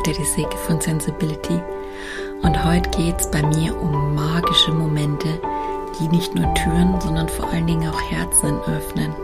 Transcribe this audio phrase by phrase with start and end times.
[0.00, 1.60] Steady Sick von Sensibility
[2.42, 5.40] und heute geht es bei mir um magische Momente,
[5.98, 9.14] die nicht nur Türen, sondern vor allen Dingen auch Herzen öffnen.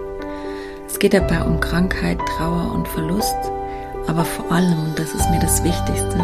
[0.86, 3.36] Es geht dabei um Krankheit, Trauer und Verlust,
[4.06, 6.18] aber vor allem, und das ist mir das Wichtigste,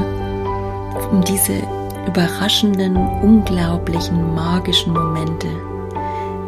[1.11, 1.63] um diese
[2.07, 5.49] überraschenden, unglaublichen, magischen Momente,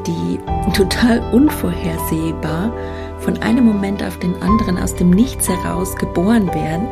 [0.06, 0.38] die
[0.72, 2.72] total unvorhersehbar
[3.18, 6.88] von einem Moment auf den anderen aus dem Nichts heraus geboren werden,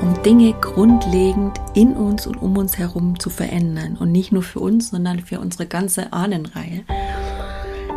[0.00, 3.96] um Dinge grundlegend in uns und um uns herum zu verändern.
[3.98, 6.84] Und nicht nur für uns, sondern für unsere ganze Ahnenreihe.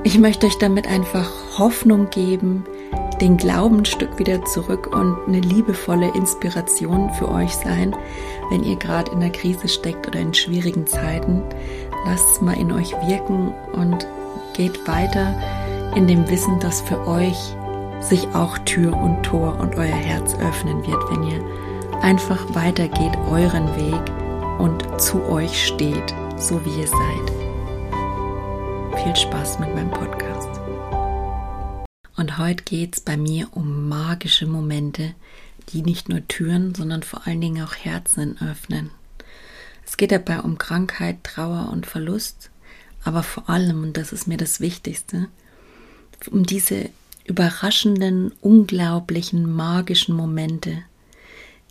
[0.03, 2.66] Ich möchte euch damit einfach Hoffnung geben,
[3.21, 7.95] den Glauben ein Stück wieder zurück und eine liebevolle Inspiration für euch sein,
[8.49, 11.41] wenn ihr gerade in der Krise steckt oder in schwierigen Zeiten.
[12.05, 14.05] Lasst es mal in euch wirken und
[14.53, 15.35] geht weiter
[15.95, 17.55] in dem Wissen, dass für euch
[18.02, 21.41] sich auch Tür und Tor und euer Herz öffnen wird, wenn ihr
[22.03, 24.11] einfach weitergeht euren Weg
[24.59, 27.31] und zu euch steht, so wie ihr seid.
[29.02, 30.50] Viel Spaß mit meinem Podcast.
[32.17, 35.16] Und heute geht es bei mir um magische Momente,
[35.69, 38.92] die nicht nur Türen, sondern vor allen Dingen auch Herzen öffnen.
[39.86, 42.49] Es geht dabei um Krankheit, Trauer und Verlust,
[43.05, 45.30] aber vor allem, und das ist mir das Wichtigste,
[46.30, 46.89] um diese
[47.23, 50.83] überraschenden, unglaublichen, magischen Momente,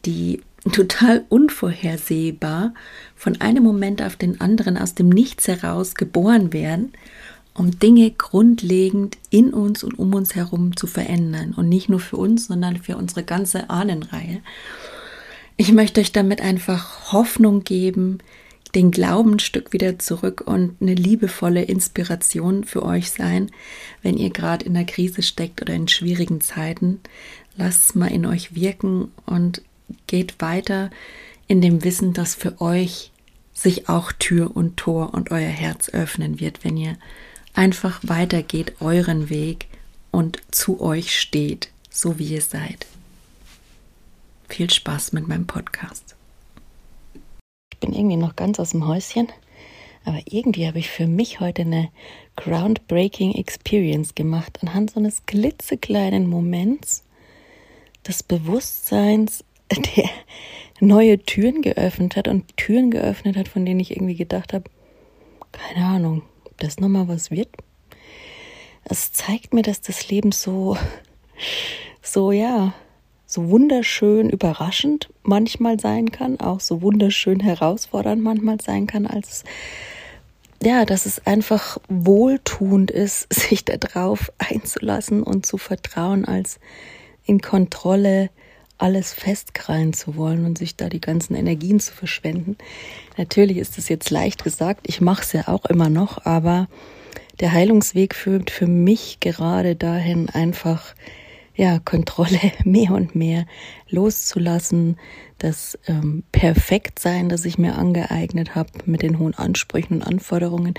[0.04, 2.74] die total unvorhersehbar
[3.16, 6.92] von einem Moment auf den anderen aus dem Nichts heraus geboren werden,
[7.54, 11.52] um Dinge grundlegend in uns und um uns herum zu verändern.
[11.56, 14.40] Und nicht nur für uns, sondern für unsere ganze Ahnenreihe.
[15.56, 18.18] Ich möchte euch damit einfach Hoffnung geben,
[18.74, 19.36] den Glauben
[19.70, 23.50] wieder zurück und eine liebevolle Inspiration für euch sein,
[24.00, 27.00] wenn ihr gerade in der Krise steckt oder in schwierigen Zeiten.
[27.56, 29.60] Lasst es mal in euch wirken und
[30.06, 30.90] geht weiter
[31.46, 33.10] in dem Wissen, dass für euch
[33.54, 36.96] sich auch Tür und Tor und euer Herz öffnen wird, wenn ihr
[37.54, 39.66] einfach weitergeht euren Weg
[40.10, 42.86] und zu euch steht, so wie ihr seid.
[44.48, 46.16] Viel Spaß mit meinem Podcast
[47.82, 49.28] bin irgendwie noch ganz aus dem Häuschen.
[50.04, 51.90] Aber irgendwie habe ich für mich heute eine
[52.36, 57.04] groundbreaking Experience gemacht anhand so eines klitzekleinen Moments
[58.06, 59.44] des Bewusstseins,
[59.96, 60.08] der
[60.80, 64.64] neue Türen geöffnet hat und Türen geöffnet hat, von denen ich irgendwie gedacht habe,
[65.52, 67.48] keine Ahnung, ob das nochmal was wird.
[68.84, 70.76] Es zeigt mir, dass das Leben so,
[72.02, 72.74] so ja,
[73.26, 79.44] so wunderschön überraschend manchmal sein kann, auch so wunderschön herausfordernd manchmal sein kann, als
[80.62, 86.60] ja, dass es einfach wohltuend ist, sich darauf einzulassen und zu vertrauen, als
[87.24, 88.30] in Kontrolle
[88.82, 92.56] alles festkrallen zu wollen und sich da die ganzen Energien zu verschwenden.
[93.16, 96.68] Natürlich ist es jetzt leicht gesagt, ich mache es ja auch immer noch, aber
[97.40, 100.94] der Heilungsweg führt für mich gerade dahin, einfach
[101.54, 103.46] ja, Kontrolle mehr und mehr
[103.88, 104.98] loszulassen,
[105.38, 110.74] das ähm, Perfektsein, das ich mir angeeignet habe mit den hohen Ansprüchen und Anforderungen,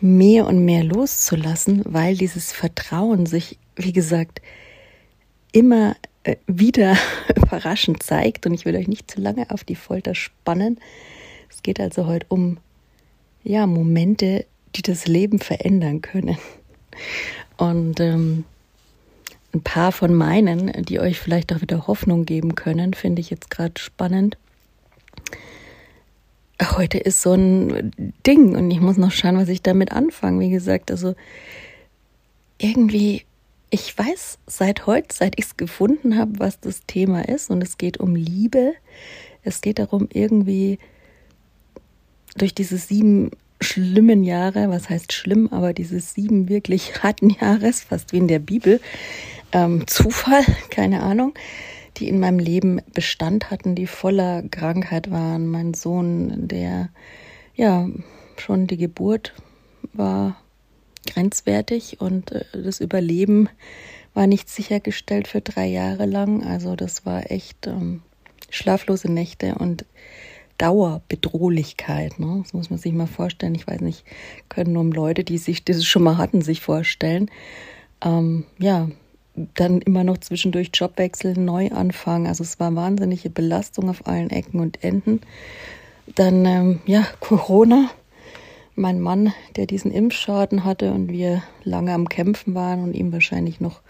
[0.00, 4.42] mehr und mehr loszulassen, weil dieses Vertrauen sich, wie gesagt,
[5.52, 5.94] immer
[6.24, 6.96] äh, wieder
[7.36, 8.46] überraschend zeigt.
[8.46, 10.78] Und ich will euch nicht zu lange auf die Folter spannen.
[11.50, 12.58] Es geht also heute um
[13.44, 16.38] ja, Momente, die das Leben verändern können.
[17.56, 18.44] Und ähm,
[19.54, 23.50] ein paar von meinen, die euch vielleicht auch wieder Hoffnung geben können, finde ich jetzt
[23.50, 24.38] gerade spannend.
[26.76, 27.92] Heute ist so ein
[28.26, 30.40] Ding und ich muss noch schauen, was ich damit anfange.
[30.40, 31.14] Wie gesagt, also
[32.58, 33.24] irgendwie,
[33.72, 37.78] ich weiß seit heute, seit ich es gefunden habe, was das Thema ist und es
[37.78, 38.74] geht um Liebe.
[39.42, 40.78] Es geht darum, irgendwie
[42.36, 43.30] durch diese sieben
[43.62, 48.40] schlimmen Jahre, was heißt schlimm, aber diese sieben wirklich harten Jahres, fast wie in der
[48.40, 48.78] Bibel,
[49.52, 51.32] ähm, Zufall, keine Ahnung,
[51.96, 55.46] die in meinem Leben Bestand hatten, die voller Krankheit waren.
[55.46, 56.90] Mein Sohn, der
[57.54, 57.88] ja
[58.36, 59.32] schon die Geburt
[59.94, 60.36] war
[61.06, 63.48] grenzwertig und äh, das Überleben
[64.14, 66.44] war nicht sichergestellt für drei Jahre lang.
[66.44, 68.02] Also das war echt ähm,
[68.50, 69.86] schlaflose Nächte und
[70.58, 72.18] Dauerbedrohlichkeit.
[72.18, 72.40] Ne?
[72.42, 73.54] Das muss man sich mal vorstellen.
[73.54, 74.04] Ich weiß nicht,
[74.48, 77.30] können nur Leute, die sich das schon mal hatten, sich vorstellen.
[78.04, 78.88] Ähm, ja,
[79.54, 82.26] dann immer noch zwischendurch Jobwechsel, Neuanfang.
[82.26, 85.20] Also es war wahnsinnige Belastung auf allen Ecken und Enden.
[86.14, 87.90] Dann, ähm, ja, Corona.
[88.74, 93.60] Mein Mann, der diesen Impfschaden hatte und wir lange am Kämpfen waren und ihm wahrscheinlich
[93.60, 93.80] noch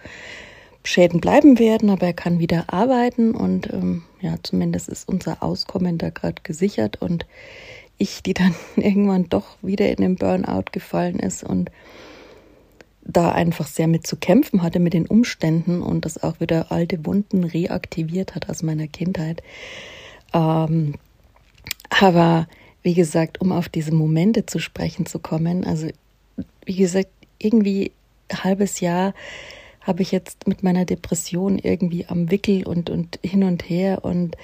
[0.84, 5.99] Schäden bleiben werden, aber er kann wieder arbeiten und ähm, ja, zumindest ist unser Auskommen
[5.99, 7.26] da gerade gesichert und
[7.99, 11.70] ich, die dann irgendwann doch wieder in den Burnout gefallen ist und
[13.05, 17.05] da einfach sehr mit zu kämpfen hatte mit den Umständen und das auch wieder alte
[17.05, 19.43] Wunden reaktiviert hat aus meiner Kindheit.
[20.32, 20.94] Ähm,
[22.00, 22.46] aber
[22.82, 25.88] wie gesagt, um auf diese Momente zu sprechen zu kommen, also
[26.64, 27.93] wie gesagt, irgendwie
[28.29, 29.14] ein halbes Jahr
[29.81, 34.37] habe ich jetzt mit meiner Depression irgendwie am Wickel und, und hin und her und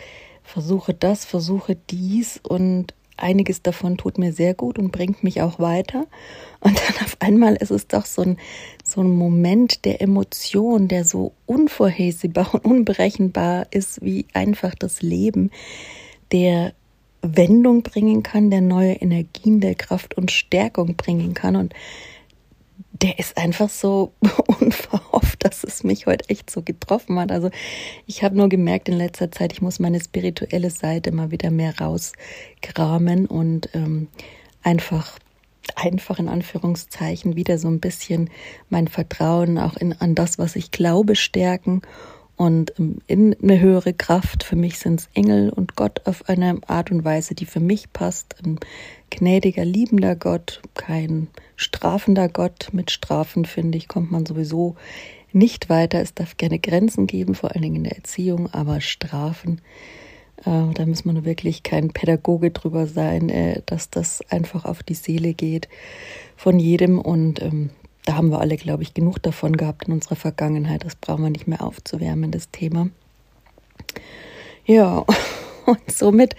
[0.43, 5.59] versuche das, versuche dies und einiges davon tut mir sehr gut und bringt mich auch
[5.59, 6.07] weiter.
[6.61, 8.39] Und dann auf einmal ist es doch so ein,
[8.85, 15.51] so ein Moment der Emotion, der so unvorhersehbar und unberechenbar ist, wie einfach das Leben,
[16.33, 16.73] der
[17.23, 21.57] Wendung bringen kann, der neue Energien, der Kraft und Stärkung bringen kann.
[21.57, 21.75] Und
[23.03, 24.13] der ist einfach so
[24.61, 27.33] unverhofft, dass es mich heute echt so getroffen hat.
[27.33, 27.51] Also
[28.07, 31.79] ich habe nur gemerkt in letzter Zeit, ich muss meine spirituelle Seite mal wieder mehr
[31.79, 34.09] rauskramen und ähm,
[34.63, 35.19] einfach
[35.77, 38.31] einfach in Anführungszeichen wieder so ein bisschen
[38.71, 41.83] mein Vertrauen auch in, an das, was ich glaube, stärken
[42.39, 42.73] und
[43.09, 44.45] in eine höhere Kraft.
[44.45, 47.93] Für mich sind es Engel und Gott auf eine Art und Weise, die für mich
[47.93, 48.37] passt.
[48.45, 48.61] Ein
[49.11, 51.27] gnädiger, liebender Gott, kein
[51.57, 52.69] strafender Gott.
[52.73, 54.77] Mit Strafen, finde ich, kommt man sowieso
[55.33, 56.01] nicht weiter.
[56.01, 59.61] Es darf gerne Grenzen geben, vor allen Dingen in der Erziehung, aber Strafen,
[60.45, 64.95] äh, da muss man wirklich kein Pädagoge drüber sein, äh, dass das einfach auf die
[64.95, 65.69] Seele geht
[66.37, 67.71] von jedem und ähm,
[68.09, 70.83] da haben wir alle, glaube ich, genug davon gehabt in unserer Vergangenheit.
[70.83, 72.89] Das brauchen wir nicht mehr aufzuwärmen, das Thema.
[74.65, 75.05] Ja,
[75.67, 76.35] und somit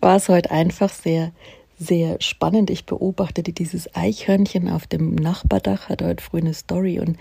[0.00, 1.32] war es heute einfach sehr,
[1.78, 2.68] sehr spannend.
[2.68, 7.16] Ich beobachtete dieses Eichhörnchen auf dem Nachbardach, hatte heute früh eine Story und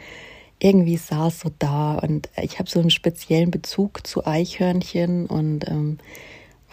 [0.60, 6.00] irgendwie saß so da und ich habe so einen speziellen Bezug zu Eichhörnchen und ähm,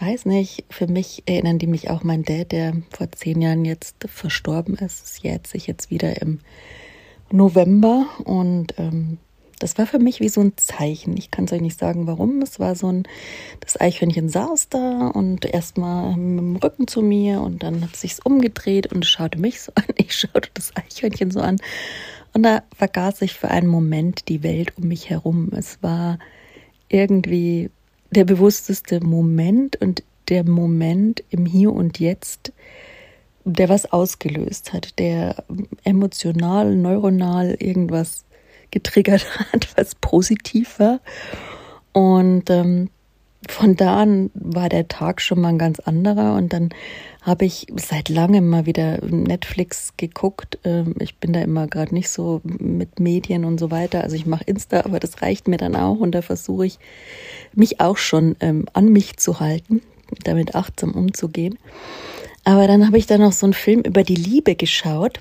[0.01, 3.95] weiß nicht, für mich erinnern die mich auch mein Dad, der vor zehn Jahren jetzt
[4.05, 5.23] verstorben ist.
[5.23, 6.41] Jährt sich jetzt wieder im
[7.31, 9.17] November und ähm,
[9.59, 11.15] das war für mich wie so ein Zeichen.
[11.17, 12.41] Ich kann es euch nicht sagen, warum.
[12.41, 13.03] Es war so ein,
[13.61, 18.01] das Eichhörnchen saß da und erstmal mit dem Rücken zu mir und dann hat es
[18.01, 19.85] sich umgedreht und schaute mich so an.
[19.97, 21.57] Ich schaute das Eichhörnchen so an
[22.33, 25.51] und da vergaß ich für einen Moment die Welt um mich herum.
[25.55, 26.19] Es war
[26.89, 27.71] irgendwie
[28.11, 32.51] der bewussteste Moment und der Moment im Hier und Jetzt,
[33.45, 35.43] der was ausgelöst hat, der
[35.83, 38.25] emotional, neuronal irgendwas
[38.71, 40.99] getriggert hat, was positiv war.
[41.93, 42.89] Und ähm,
[43.47, 46.69] von da an war der Tag schon mal ein ganz anderer und dann
[47.21, 50.59] habe ich seit langem mal wieder Netflix geguckt.
[50.63, 54.03] Ähm, ich bin da immer gerade nicht so mit Medien und so weiter.
[54.03, 56.79] Also ich mache Insta, aber das reicht mir dann auch und da versuche ich
[57.53, 59.81] mich auch schon ähm, an mich zu halten,
[60.23, 61.57] damit achtsam umzugehen.
[62.45, 65.19] Aber dann habe ich da noch so einen Film über die Liebe geschaut.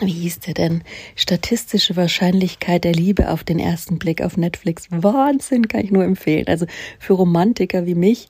[0.00, 0.82] Wie hieß der denn?
[1.14, 4.88] Statistische Wahrscheinlichkeit der Liebe auf den ersten Blick auf Netflix.
[4.90, 6.48] Wahnsinn, kann ich nur empfehlen.
[6.48, 6.66] Also
[6.98, 8.28] für Romantiker wie mich,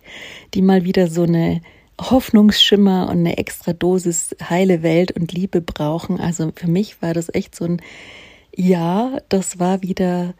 [0.52, 1.62] die mal wieder so eine
[1.98, 6.20] Hoffnungsschimmer und eine extra Dosis heile Welt und Liebe brauchen.
[6.20, 7.80] Also für mich war das echt so ein
[8.54, 10.34] Ja, das war wieder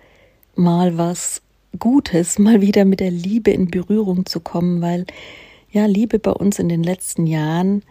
[0.54, 1.40] mal was
[1.78, 5.06] Gutes, mal wieder mit der Liebe in Berührung zu kommen, weil
[5.74, 7.82] ja, Liebe bei uns in den letzten Jahren,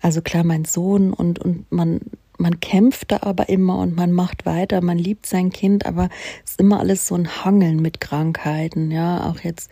[0.00, 2.00] also klar, mein Sohn und, und man,
[2.36, 6.08] man kämpft da aber immer und man macht weiter, man liebt sein Kind, aber
[6.44, 9.70] es ist immer alles so ein Hangeln mit Krankheiten, ja, auch jetzt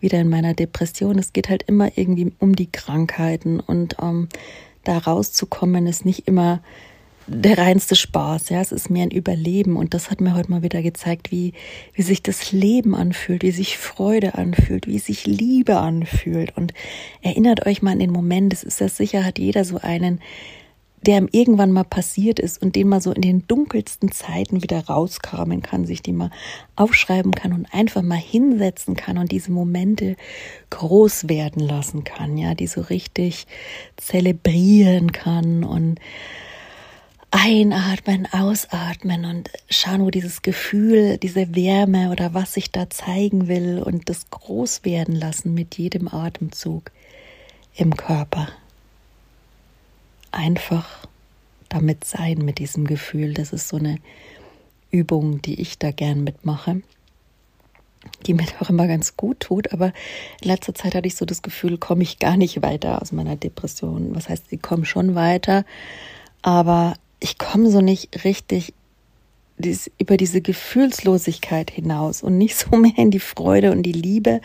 [0.00, 1.18] wieder in meiner Depression.
[1.18, 4.30] Es geht halt immer irgendwie um die Krankheiten und ähm,
[4.84, 6.62] da rauszukommen ist nicht immer
[7.26, 9.76] der reinste Spaß, ja, es ist mehr ein Überleben.
[9.76, 11.52] Und das hat mir heute mal wieder gezeigt, wie,
[11.94, 16.56] wie sich das Leben anfühlt, wie sich Freude anfühlt, wie sich Liebe anfühlt.
[16.56, 16.72] Und
[17.22, 20.20] erinnert euch mal an den Moment, es ist ja sicher, hat jeder so einen,
[21.04, 24.86] der ihm irgendwann mal passiert ist und den mal so in den dunkelsten Zeiten wieder
[24.86, 26.30] rauskramen kann, sich die mal
[26.76, 30.16] aufschreiben kann und einfach mal hinsetzen kann und diese Momente
[30.70, 33.46] groß werden lassen kann, ja, die so richtig
[33.96, 35.98] zelebrieren kann und
[37.32, 43.82] einatmen, ausatmen und schauen, wo dieses Gefühl, diese Wärme oder was sich da zeigen will
[43.82, 46.92] und das groß werden lassen mit jedem Atemzug
[47.74, 48.48] im Körper.
[50.30, 51.08] Einfach
[51.70, 53.32] damit sein mit diesem Gefühl.
[53.32, 53.96] Das ist so eine
[54.90, 56.82] Übung, die ich da gern mitmache,
[58.26, 59.72] die mir auch immer ganz gut tut.
[59.72, 59.86] Aber
[60.42, 63.36] in letzter Zeit hatte ich so das Gefühl, komme ich gar nicht weiter aus meiner
[63.36, 64.14] Depression.
[64.14, 65.64] Was heißt, ich komme schon weiter,
[66.42, 68.74] aber ich komme so nicht richtig
[69.98, 74.40] über diese Gefühlslosigkeit hinaus und nicht so mehr in die Freude und die Liebe,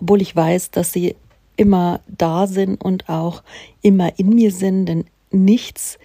[0.00, 1.16] obwohl ich weiß, dass sie
[1.56, 3.42] immer da sind und auch
[3.82, 5.98] immer in mir sind, denn nichts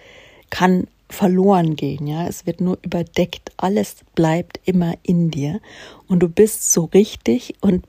[0.50, 2.26] kann verloren gehen, ja.
[2.26, 3.52] Es wird nur überdeckt.
[3.56, 5.60] Alles bleibt immer in dir.
[6.08, 7.86] Und du bist so richtig und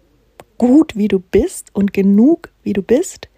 [0.58, 3.30] gut, wie du bist und genug, wie du bist.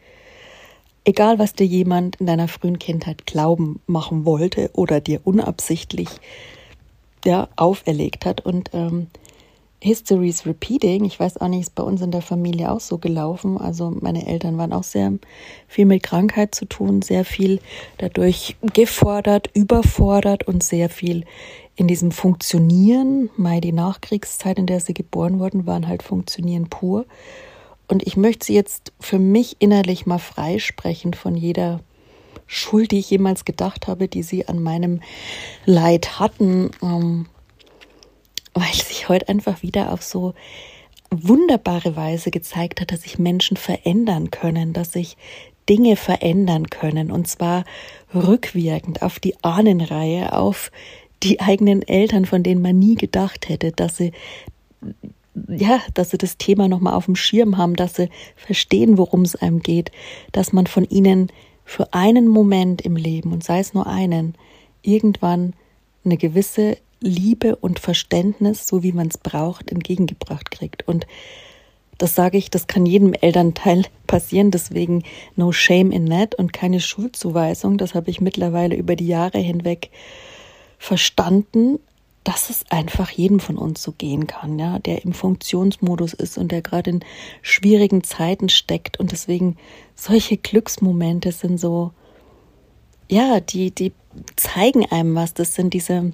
[1.08, 6.10] Egal, was dir jemand in deiner frühen Kindheit glauben machen wollte oder dir unabsichtlich
[7.24, 8.42] ja, auferlegt hat.
[8.42, 9.08] Und ähm,
[9.80, 11.06] History's Repeating.
[11.06, 13.58] Ich weiß auch nicht, ist bei uns in der Familie auch so gelaufen.
[13.58, 15.14] Also meine Eltern waren auch sehr
[15.70, 17.62] viel mit Krankheit zu tun, sehr viel
[18.00, 21.24] dadurch gefordert, überfordert und sehr viel
[21.78, 23.30] in diesem Funktionieren.
[23.38, 27.06] Mai, die Nachkriegszeit, in der sie geboren wurden, waren halt Funktionieren pur.
[27.88, 31.82] Und ich möchte sie jetzt für mich innerlich mal freisprechen von jeder
[32.46, 35.02] Schuld, die ich jemals gedacht habe, die sie an meinem
[35.66, 36.72] Leid hatten.
[36.82, 37.28] Ähm,
[38.60, 40.34] weil sich heute einfach wieder auf so
[41.12, 45.16] wunderbare Weise gezeigt hat, dass sich Menschen verändern können, dass sich
[45.70, 47.66] Dinge verändern können und zwar
[48.14, 50.72] rückwirkend auf die Ahnenreihe, auf
[51.24, 54.12] die eigenen Eltern, von denen man nie gedacht hätte, dass sie
[55.48, 59.36] ja, dass sie das Thema nochmal auf dem Schirm haben, dass sie verstehen, worum es
[59.36, 59.92] einem geht,
[60.32, 61.32] dass man von ihnen
[61.66, 64.36] für einen Moment im Leben, und sei es nur einen,
[64.82, 65.54] irgendwann
[66.06, 70.88] eine gewisse Liebe und Verständnis, so wie man es braucht, entgegengebracht kriegt.
[70.88, 71.06] Und
[71.98, 75.04] das sage ich, das kann jedem Elternteil passieren, deswegen
[75.36, 77.78] no shame in that und keine Schuldzuweisung.
[77.78, 79.90] Das habe ich mittlerweile über die Jahre hinweg
[80.80, 81.80] verstanden,
[82.28, 86.52] dass es einfach jedem von uns so gehen kann, ja, der im Funktionsmodus ist und
[86.52, 87.06] der gerade in
[87.42, 89.56] schwierigen Zeiten steckt und deswegen
[89.96, 91.92] solche Glücksmomente sind so,
[93.10, 93.94] ja, die, die
[94.36, 95.36] zeigen einem was.
[95.36, 96.12] Das sind diese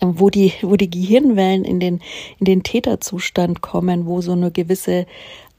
[0.00, 2.02] wo die, wo die Gehirnwellen in den,
[2.38, 5.06] in den Täterzustand kommen, wo so eine gewisse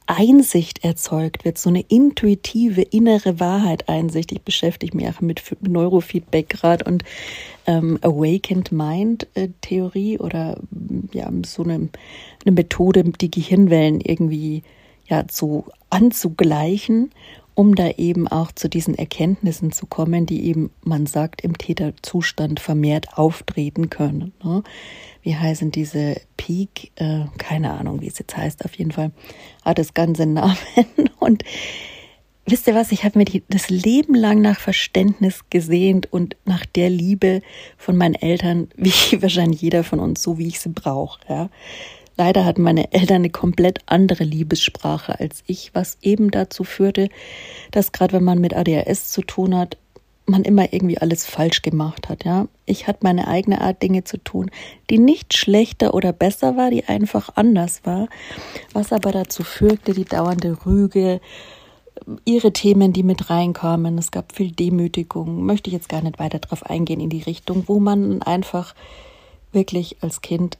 [0.09, 4.31] Einsicht erzeugt wird, so eine intuitive innere Wahrheit Einsicht.
[4.31, 7.03] Ich beschäftige mich auch mit Neurofeedback gerade und
[7.67, 10.59] ähm, Awakened Mind äh, Theorie oder
[11.13, 11.89] ja so eine,
[12.43, 14.63] eine Methode, die Gehirnwellen irgendwie
[15.07, 17.11] ja zu anzugleichen
[17.59, 22.61] um da eben auch zu diesen Erkenntnissen zu kommen, die eben, man sagt, im Täterzustand
[22.61, 24.31] vermehrt auftreten können.
[24.41, 24.63] Ne?
[25.23, 26.93] Wie heißen diese Peak?
[26.95, 28.63] Äh, keine Ahnung, wie es jetzt heißt.
[28.63, 29.11] Auf jeden Fall
[29.65, 30.55] hat das ganze Namen.
[31.19, 31.43] Und
[32.45, 32.93] wisst ihr was?
[32.93, 37.41] Ich habe mir die, das Leben lang nach Verständnis gesehnt und nach der Liebe
[37.75, 41.19] von meinen Eltern, wie wahrscheinlich jeder von uns, so wie ich sie brauche.
[41.27, 41.49] Ja?
[42.19, 47.07] Leider hatten meine Eltern eine komplett andere Liebessprache als ich, was eben dazu führte,
[47.71, 49.77] dass gerade wenn man mit ADHS zu tun hat,
[50.25, 52.49] man immer irgendwie alles falsch gemacht hat, ja.
[52.65, 54.51] Ich hatte meine eigene Art Dinge zu tun,
[54.89, 58.09] die nicht schlechter oder besser war, die einfach anders war,
[58.73, 61.21] was aber dazu führte, die dauernde Rüge,
[62.25, 63.97] ihre Themen, die mit reinkamen.
[63.97, 65.45] Es gab viel Demütigung.
[65.45, 68.75] Möchte ich jetzt gar nicht weiter drauf eingehen in die Richtung, wo man einfach
[69.53, 70.57] wirklich als Kind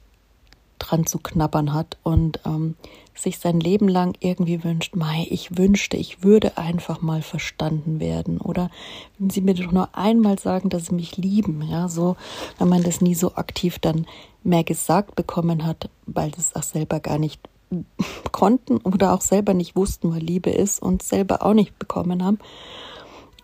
[0.80, 2.74] dran zu knabbern hat und ähm,
[3.14, 8.40] sich sein Leben lang irgendwie wünscht, Mai, ich wünschte, ich würde einfach mal verstanden werden.
[8.40, 8.70] Oder
[9.18, 12.16] wenn sie mir doch nur einmal sagen, dass sie mich lieben, ja, so,
[12.58, 14.06] wenn man das nie so aktiv dann
[14.42, 17.40] mehr gesagt bekommen hat, weil das auch selber gar nicht
[18.32, 22.38] konnten oder auch selber nicht wussten, was Liebe ist und selber auch nicht bekommen haben.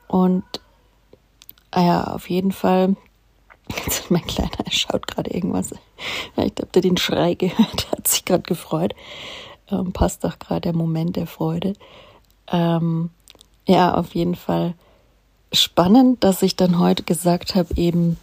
[0.09, 0.45] Und
[1.71, 2.97] ah ja, auf jeden Fall
[4.09, 5.75] mein Kleiner, er schaut gerade irgendwas.
[6.35, 8.95] Vielleicht habt ihr den Schrei gehört, hat sich gerade gefreut.
[9.71, 11.75] Ähm, passt doch gerade der Moment der Freude.
[12.50, 13.11] Ähm,
[13.67, 14.75] ja, auf jeden Fall
[15.53, 18.17] spannend, dass ich dann heute gesagt habe, eben,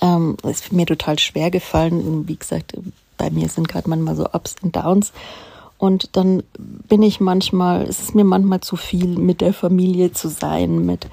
[0.00, 2.26] ähm, ist mir total schwer gefallen.
[2.28, 2.76] Wie gesagt,
[3.16, 5.12] bei mir sind gerade manchmal so Ups und Downs.
[5.78, 10.28] Und dann bin ich manchmal, es ist mir manchmal zu viel, mit der Familie zu
[10.28, 11.06] sein, mit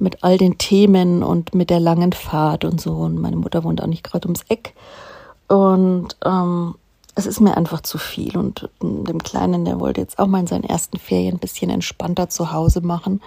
[0.00, 2.92] mit all den Themen und mit der langen Fahrt und so.
[2.92, 4.74] Und meine Mutter wohnt auch nicht gerade ums Eck.
[5.48, 6.74] Und ähm,
[7.14, 8.36] es ist mir einfach zu viel.
[8.36, 12.28] Und dem Kleinen, der wollte jetzt auch mal in seinen ersten Ferien ein bisschen entspannter
[12.28, 13.20] zu Hause machen.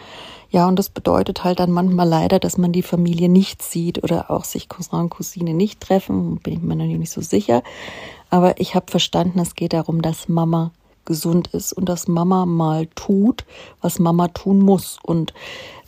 [0.49, 4.31] Ja, und das bedeutet halt dann manchmal leider, dass man die Familie nicht sieht oder
[4.31, 6.37] auch sich Cousin und Cousine nicht treffen.
[6.37, 7.61] Bin ich mir noch nicht so sicher.
[8.29, 10.71] Aber ich habe verstanden, es geht darum, dass Mama
[11.05, 13.45] gesund ist und dass Mama mal tut,
[13.81, 14.97] was Mama tun muss.
[15.03, 15.33] Und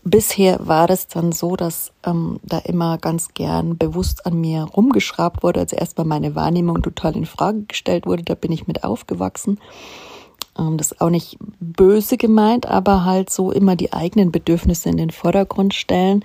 [0.10, 5.44] bisher war es dann so, dass ähm, da immer ganz gern bewusst an mir rumgeschraubt
[5.44, 5.60] wurde.
[5.62, 8.24] Also erstmal meine Wahrnehmung total in Frage gestellt wurde.
[8.24, 9.60] Da bin ich mit aufgewachsen.
[10.58, 14.98] Ähm, das ist auch nicht böse gemeint, aber halt so immer die eigenen Bedürfnisse in
[14.98, 16.24] den Vordergrund stellen.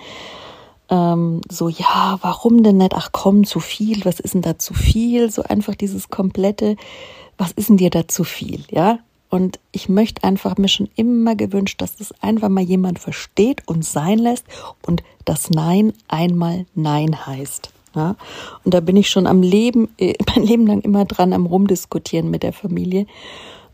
[0.90, 2.94] ähm, so, ja, warum denn nicht?
[2.94, 5.30] Ach komm, zu viel, was ist denn da zu viel?
[5.30, 6.76] So einfach dieses komplette,
[7.38, 8.64] was ist denn dir da zu viel?
[8.70, 8.98] Ja,
[9.32, 13.82] und ich möchte einfach mir schon immer gewünscht, dass das einfach mal jemand versteht und
[13.82, 14.44] sein lässt
[14.82, 17.70] und das Nein einmal Nein heißt.
[17.94, 18.16] Ja?
[18.62, 22.30] Und da bin ich schon am Leben, äh, mein Leben lang immer dran am Rumdiskutieren
[22.30, 23.06] mit der Familie.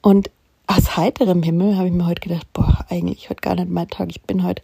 [0.00, 0.30] Und
[0.68, 4.10] aus heiterem Himmel habe ich mir heute gedacht, boah, eigentlich heute gar nicht mein Tag.
[4.10, 4.62] Ich bin heute,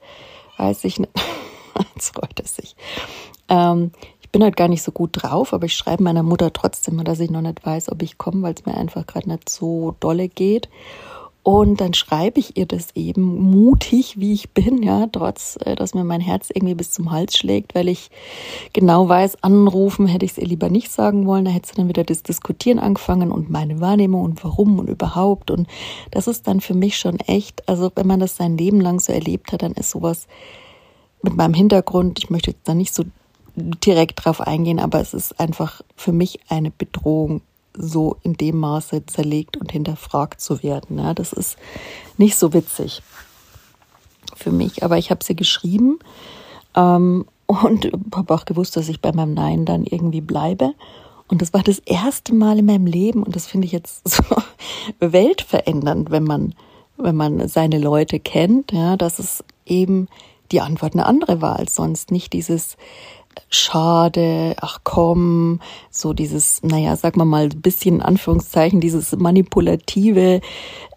[0.58, 1.10] weiß ich nicht,
[1.96, 2.76] jetzt freut es sich.
[3.48, 3.90] Ähm,
[4.34, 7.30] bin halt gar nicht so gut drauf, aber ich schreibe meiner Mutter trotzdem, dass ich
[7.30, 10.68] noch nicht weiß, ob ich komme, weil es mir einfach gerade nicht so dolle geht.
[11.44, 15.94] Und dann schreibe ich ihr das eben mutig, wie ich bin, ja, trotz, äh, dass
[15.94, 18.10] mir mein Herz irgendwie bis zum Hals schlägt, weil ich
[18.72, 21.44] genau weiß, anrufen hätte ich es ihr lieber nicht sagen wollen.
[21.44, 25.52] Da hätte sie dann wieder das Diskutieren angefangen und meine Wahrnehmung und warum und überhaupt.
[25.52, 25.68] Und
[26.10, 29.12] das ist dann für mich schon echt, also wenn man das sein Leben lang so
[29.12, 30.26] erlebt hat, dann ist sowas
[31.22, 33.04] mit meinem Hintergrund, ich möchte jetzt da nicht so
[33.56, 37.42] direkt drauf eingehen, aber es ist einfach für mich eine Bedrohung,
[37.76, 40.98] so in dem Maße zerlegt und hinterfragt zu werden.
[40.98, 41.56] Ja, das ist
[42.18, 43.02] nicht so witzig
[44.36, 45.98] für mich, aber ich habe sie geschrieben
[46.76, 50.74] ähm, und habe auch gewusst, dass ich bei meinem Nein dann irgendwie bleibe.
[51.26, 54.22] Und das war das erste Mal in meinem Leben und das finde ich jetzt so
[55.00, 56.54] weltverändernd, wenn man,
[56.96, 60.08] wenn man seine Leute kennt, ja, dass es eben
[60.52, 62.10] die Antwort eine andere war als sonst.
[62.10, 62.76] Nicht dieses
[63.50, 65.60] schade, ach komm,
[65.90, 70.40] so dieses, naja, sag mal mal, bisschen in Anführungszeichen, dieses manipulative,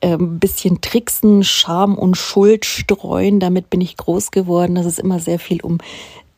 [0.01, 4.75] äh, bisschen Tricksen, Scham und Schuld streuen, damit bin ich groß geworden.
[4.75, 5.79] Das ist immer sehr viel um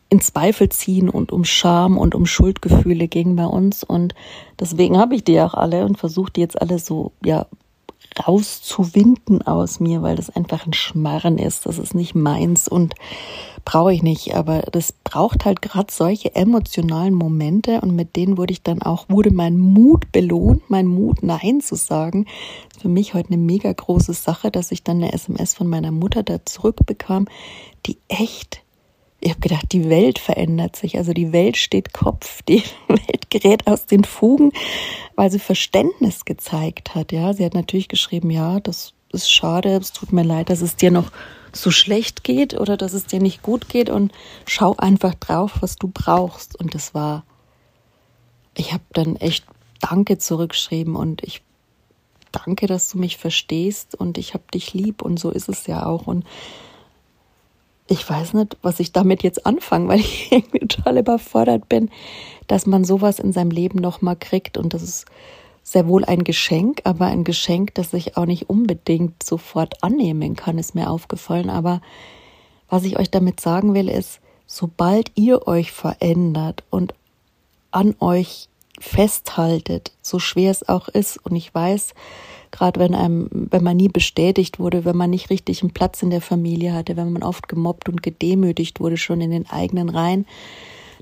[0.09, 3.83] in Zweifel ziehen und um Scham und um Schuldgefühle ging bei uns.
[3.83, 4.15] Und
[4.59, 7.45] deswegen habe ich die auch alle und versuche die jetzt alle so, ja,
[8.27, 11.65] rauszuwinden aus mir, weil das einfach ein Schmarren ist.
[11.65, 12.95] Das ist nicht meins und
[13.65, 14.35] brauche ich nicht.
[14.35, 19.09] Aber das braucht halt gerade solche emotionalen Momente und mit denen wurde ich dann auch,
[19.09, 22.25] wurde mein Mut belohnt, mein Mut, Nein zu sagen.
[22.79, 26.23] Für mich heute eine mega große Sache, dass ich dann eine SMS von meiner Mutter
[26.23, 27.27] da zurückbekam,
[27.85, 28.61] die echt
[29.21, 30.97] ich habe gedacht, die Welt verändert sich.
[30.97, 34.51] Also die Welt steht Kopf, die Welt gerät aus den Fugen,
[35.15, 37.11] weil sie Verständnis gezeigt hat.
[37.11, 40.75] Ja, sie hat natürlich geschrieben, ja, das ist schade, es tut mir leid, dass es
[40.75, 41.11] dir noch
[41.51, 44.11] so schlecht geht oder dass es dir nicht gut geht und
[44.45, 46.59] schau einfach drauf, was du brauchst.
[46.59, 47.25] Und das war,
[48.55, 49.45] ich habe dann echt
[49.81, 51.41] Danke zurückgeschrieben und ich
[52.31, 55.85] danke, dass du mich verstehst und ich habe dich lieb und so ist es ja
[55.85, 56.05] auch.
[56.05, 56.25] Und
[57.89, 61.89] ich weiß nicht, was ich damit jetzt anfange, weil ich irgendwie total überfordert bin,
[62.47, 64.57] dass man sowas in seinem Leben nochmal kriegt.
[64.57, 65.05] Und das ist
[65.63, 70.57] sehr wohl ein Geschenk, aber ein Geschenk, das ich auch nicht unbedingt sofort annehmen kann,
[70.57, 71.49] ist mir aufgefallen.
[71.49, 71.81] Aber
[72.69, 76.93] was ich euch damit sagen will, ist, sobald ihr euch verändert und
[77.71, 78.49] an euch
[78.79, 81.93] festhaltet, so schwer es auch ist, und ich weiß,
[82.51, 86.09] gerade wenn einem, wenn man nie bestätigt wurde, wenn man nicht richtig einen Platz in
[86.09, 90.25] der Familie hatte, wenn man oft gemobbt und gedemütigt wurde, schon in den eigenen Reihen,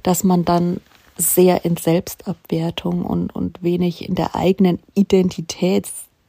[0.04, 0.82] dass man dann
[1.18, 5.88] sehr in Selbstabwertung und, und wenig in der eigenen Identität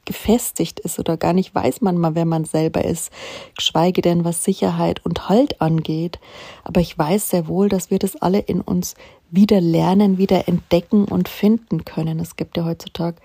[0.09, 3.11] gefestigt ist oder gar nicht weiß man mal, wer man selber ist,
[3.55, 6.19] geschweige denn was Sicherheit und Halt angeht.
[6.63, 8.95] Aber ich weiß sehr wohl, dass wir das alle in uns
[9.29, 12.19] wieder lernen, wieder entdecken und finden können.
[12.19, 13.17] Es gibt ja heutzutage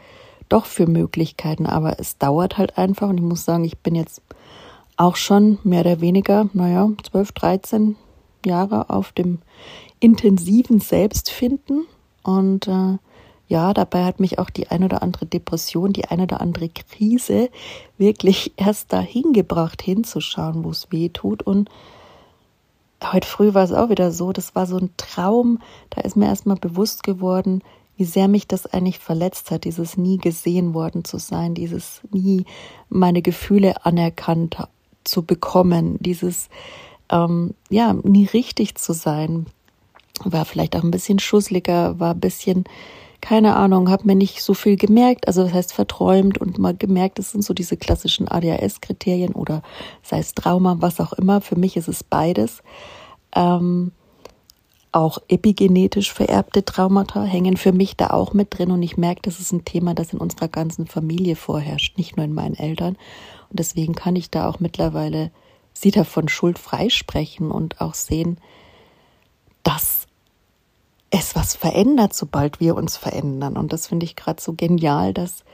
[0.50, 4.20] doch für Möglichkeiten, aber es dauert halt einfach und ich muss sagen, ich bin jetzt
[4.98, 7.96] auch schon mehr oder weniger, naja, 12, 13
[8.44, 9.38] Jahre auf dem
[10.00, 11.86] intensiven Selbstfinden
[12.22, 12.98] und äh,
[13.46, 17.50] ja, dabei hat mich auch die ein oder andere Depression, die ein oder andere Krise
[17.98, 21.42] wirklich erst dahin gebracht, hinzuschauen, wo es weh tut.
[21.42, 21.68] Und
[23.12, 25.58] heute früh war es auch wieder so, das war so ein Traum,
[25.90, 27.62] da ist mir erstmal bewusst geworden,
[27.96, 32.44] wie sehr mich das eigentlich verletzt hat, dieses nie gesehen worden zu sein, dieses nie
[32.88, 34.56] meine Gefühle anerkannt
[35.04, 36.48] zu bekommen, dieses
[37.10, 39.46] ähm, ja nie richtig zu sein,
[40.24, 42.64] war vielleicht auch ein bisschen schussliger, war ein bisschen
[43.24, 47.18] keine Ahnung, habe mir nicht so viel gemerkt, also das heißt verträumt und mal gemerkt,
[47.18, 49.62] das sind so diese klassischen ADHS-Kriterien oder
[50.02, 51.40] sei es Trauma, was auch immer.
[51.40, 52.62] Für mich ist es beides.
[53.34, 53.92] Ähm,
[54.92, 59.40] auch epigenetisch vererbte Traumata hängen für mich da auch mit drin und ich merke, das
[59.40, 62.98] ist ein Thema, das in unserer ganzen Familie vorherrscht, nicht nur in meinen Eltern.
[63.48, 65.30] Und deswegen kann ich da auch mittlerweile
[65.72, 68.36] sie davon schuldfrei sprechen und auch sehen,
[71.14, 73.56] es was verändert, sobald wir uns verändern.
[73.56, 75.44] Und das finde ich gerade so genial, dass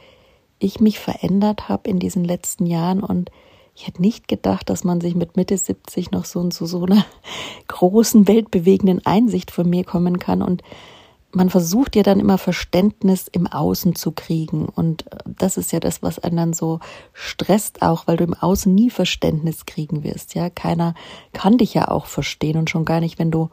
[0.59, 3.31] ich mich verändert habe in diesen letzten Jahren und
[3.77, 7.05] Ich hätte nicht gedacht, dass man sich mit Mitte 70 noch so zu so einer
[7.68, 10.62] großen, weltbewegenden Einsicht von mir kommen kann und
[11.32, 14.66] man versucht ja dann immer Verständnis im Außen zu kriegen.
[14.68, 16.80] Und das ist ja das, was einen dann so
[17.12, 20.34] stresst auch, weil du im Außen nie Verständnis kriegen wirst.
[20.34, 20.94] Ja, keiner
[21.32, 23.50] kann dich ja auch verstehen und schon gar nicht, wenn du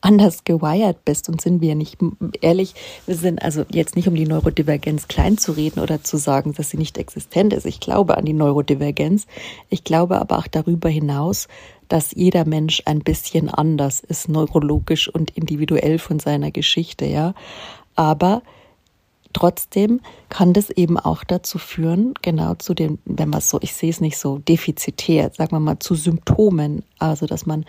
[0.00, 1.28] anders gewired bist.
[1.28, 1.98] Und sind wir nicht
[2.40, 2.74] ehrlich,
[3.06, 6.70] wir sind also jetzt nicht um die Neurodivergenz klein zu reden oder zu sagen, dass
[6.70, 7.66] sie nicht existent ist.
[7.66, 9.26] Ich glaube an die Neurodivergenz.
[9.68, 11.48] Ich glaube aber auch darüber hinaus,
[11.88, 17.34] dass jeder Mensch ein bisschen anders ist, neurologisch und individuell von seiner Geschichte, ja.
[17.94, 18.42] Aber
[19.32, 23.90] trotzdem kann das eben auch dazu führen, genau zu den, wenn man so, ich sehe
[23.90, 26.82] es nicht so defizitär, sagen wir mal, zu Symptomen.
[26.98, 27.64] Also, dass man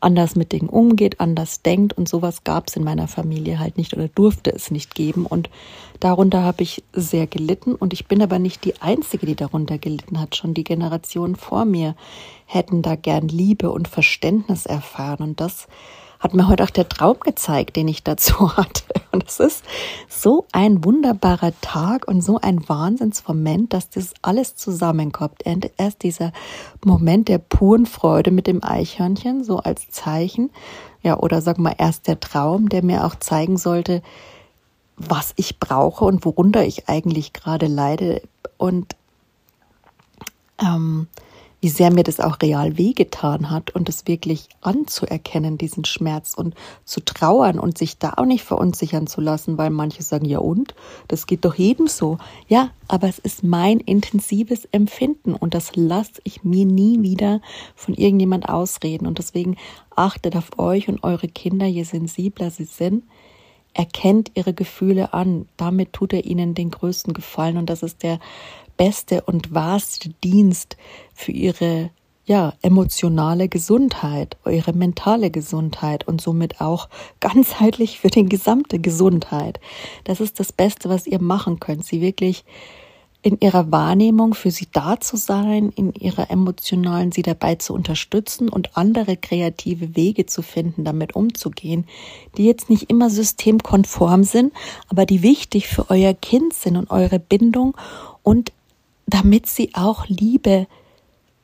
[0.00, 3.94] anders mit Dingen umgeht, anders denkt und sowas gab es in meiner Familie halt nicht
[3.94, 5.48] oder durfte es nicht geben und
[5.98, 10.20] darunter habe ich sehr gelitten und ich bin aber nicht die Einzige, die darunter gelitten
[10.20, 10.36] hat.
[10.36, 11.96] Schon die Generationen vor mir
[12.44, 15.68] hätten da gern Liebe und Verständnis erfahren und das
[16.24, 18.82] hat mir heute auch der Traum gezeigt, den ich dazu hatte.
[19.12, 19.64] Und es ist
[20.08, 25.42] so ein wunderbarer Tag und so ein Wahnsinnsmoment, dass das alles zusammenkommt.
[25.76, 26.32] Erst dieser
[26.82, 30.50] Moment der puren Freude mit dem Eichhörnchen, so als Zeichen.
[31.02, 34.02] Ja, oder sag mal erst der Traum, der mir auch zeigen sollte,
[34.96, 38.22] was ich brauche und worunter ich eigentlich gerade leide.
[38.56, 38.96] Und
[40.58, 41.06] ähm,
[41.64, 46.54] wie sehr mir das auch real wehgetan hat und es wirklich anzuerkennen, diesen Schmerz und
[46.84, 50.74] zu trauern und sich da auch nicht verunsichern zu lassen, weil manche sagen, ja und,
[51.08, 52.18] das geht doch jedem so.
[52.48, 57.40] Ja, aber es ist mein intensives Empfinden und das lasse ich mir nie wieder
[57.74, 59.56] von irgendjemand ausreden und deswegen
[59.96, 63.04] achtet auf euch und eure Kinder, je sensibler sie sind,
[63.72, 65.48] erkennt ihre Gefühle an.
[65.56, 68.20] Damit tut er ihnen den größten Gefallen und das ist der
[68.76, 70.76] beste und wahrste Dienst
[71.14, 71.90] für ihre
[72.26, 76.88] ja, emotionale Gesundheit, eure mentale Gesundheit und somit auch
[77.20, 79.60] ganzheitlich für die gesamte Gesundheit.
[80.04, 82.44] Das ist das Beste, was ihr machen könnt, sie wirklich
[83.20, 88.50] in ihrer Wahrnehmung für sie da zu sein, in ihrer emotionalen sie dabei zu unterstützen
[88.50, 91.86] und andere kreative Wege zu finden, damit umzugehen,
[92.36, 94.52] die jetzt nicht immer systemkonform sind,
[94.88, 97.74] aber die wichtig für euer Kind sind und eure Bindung
[98.22, 98.52] und
[99.06, 100.66] damit sie auch Liebe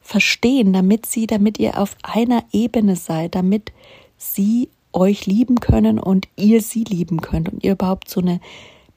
[0.00, 3.72] verstehen, damit sie, damit ihr auf einer Ebene seid, damit
[4.16, 8.40] sie euch lieben können und ihr sie lieben könnt und ihr überhaupt so eine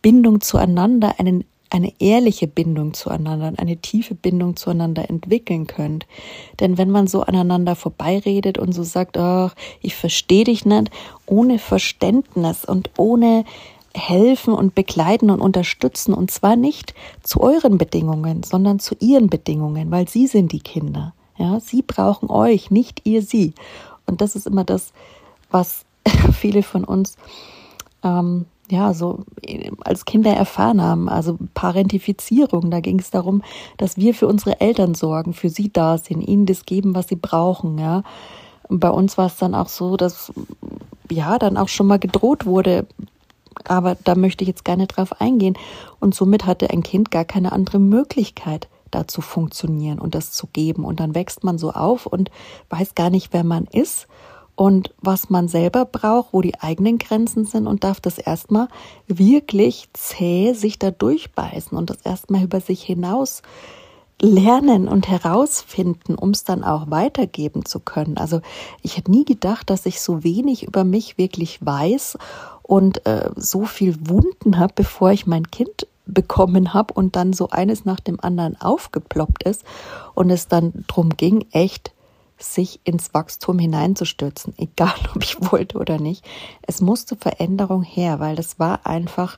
[0.02, 6.08] Bindung zueinander, einen, eine ehrliche Bindung zueinander, eine tiefe Bindung zueinander entwickeln könnt.
[6.60, 10.90] Denn wenn man so aneinander vorbeiredet und so sagt, ach, ich verstehe dich nicht,
[11.26, 13.46] ohne Verständnis und ohne
[13.96, 19.92] helfen und begleiten und unterstützen und zwar nicht zu euren Bedingungen, sondern zu ihren Bedingungen,
[19.92, 21.14] weil sie sind die Kinder.
[21.38, 23.54] Ja, sie brauchen euch, nicht ihr sie.
[24.06, 24.94] Und das ist immer das,
[25.52, 25.86] was
[26.34, 27.18] viele von uns
[28.04, 29.24] ähm, ja so
[29.84, 31.10] als Kinder erfahren haben.
[31.10, 32.72] Also Parentifizierung.
[32.72, 33.44] Da ging es darum,
[33.78, 37.16] dass wir für unsere Eltern sorgen, für sie da sind, ihnen das geben, was sie
[37.16, 37.78] brauchen.
[37.78, 38.04] Ja.
[38.68, 40.32] Und bei uns war es dann auch so, dass
[41.12, 42.88] ja dann auch schon mal gedroht wurde,
[43.68, 45.58] aber da möchte ich jetzt gerne drauf eingehen.
[46.00, 50.48] Und somit hatte ein Kind gar keine andere Möglichkeit, da zu funktionieren und das zu
[50.48, 50.86] geben.
[50.86, 52.32] Und dann wächst man so auf und
[52.70, 54.08] weiß gar nicht, wer man ist
[54.56, 58.68] und was man selber braucht, wo die eigenen Grenzen sind und darf das erstmal
[59.08, 63.42] wirklich zäh sich da durchbeißen und das erstmal über sich hinaus
[64.22, 68.18] lernen und herausfinden, um es dann auch weitergeben zu können.
[68.18, 68.42] Also
[68.82, 72.18] ich hätte nie gedacht, dass ich so wenig über mich wirklich weiß
[72.64, 77.50] und äh, so viel Wunden habe, bevor ich mein Kind bekommen habe und dann so
[77.50, 79.64] eines nach dem anderen aufgeploppt ist
[80.16, 81.92] und es dann drum ging, echt
[82.38, 86.26] sich ins Wachstum hineinzustürzen, egal ob ich wollte oder nicht.
[86.62, 89.38] Es musste Veränderung her, weil das war einfach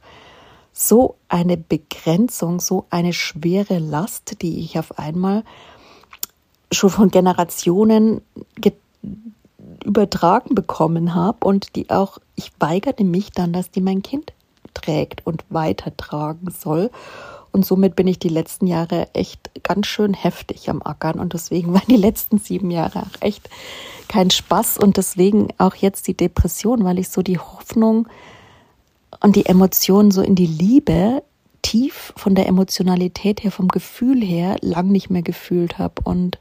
[0.73, 5.43] so eine Begrenzung, so eine schwere Last, die ich auf einmal
[6.71, 8.21] schon von Generationen
[9.83, 14.33] übertragen bekommen habe und die auch, ich weigerte mich dann, dass die mein Kind
[14.73, 16.91] trägt und weitertragen soll.
[17.51, 21.19] Und somit bin ich die letzten Jahre echt ganz schön heftig am Ackern.
[21.19, 23.49] Und deswegen waren die letzten sieben Jahre auch echt
[24.09, 24.77] kein Spaß.
[24.77, 28.09] Und deswegen auch jetzt die Depression, weil ich so die Hoffnung
[29.21, 31.23] und die Emotionen so in die Liebe
[31.61, 35.95] tief von der Emotionalität her, vom Gefühl her, lang nicht mehr gefühlt habe.
[36.03, 36.37] Und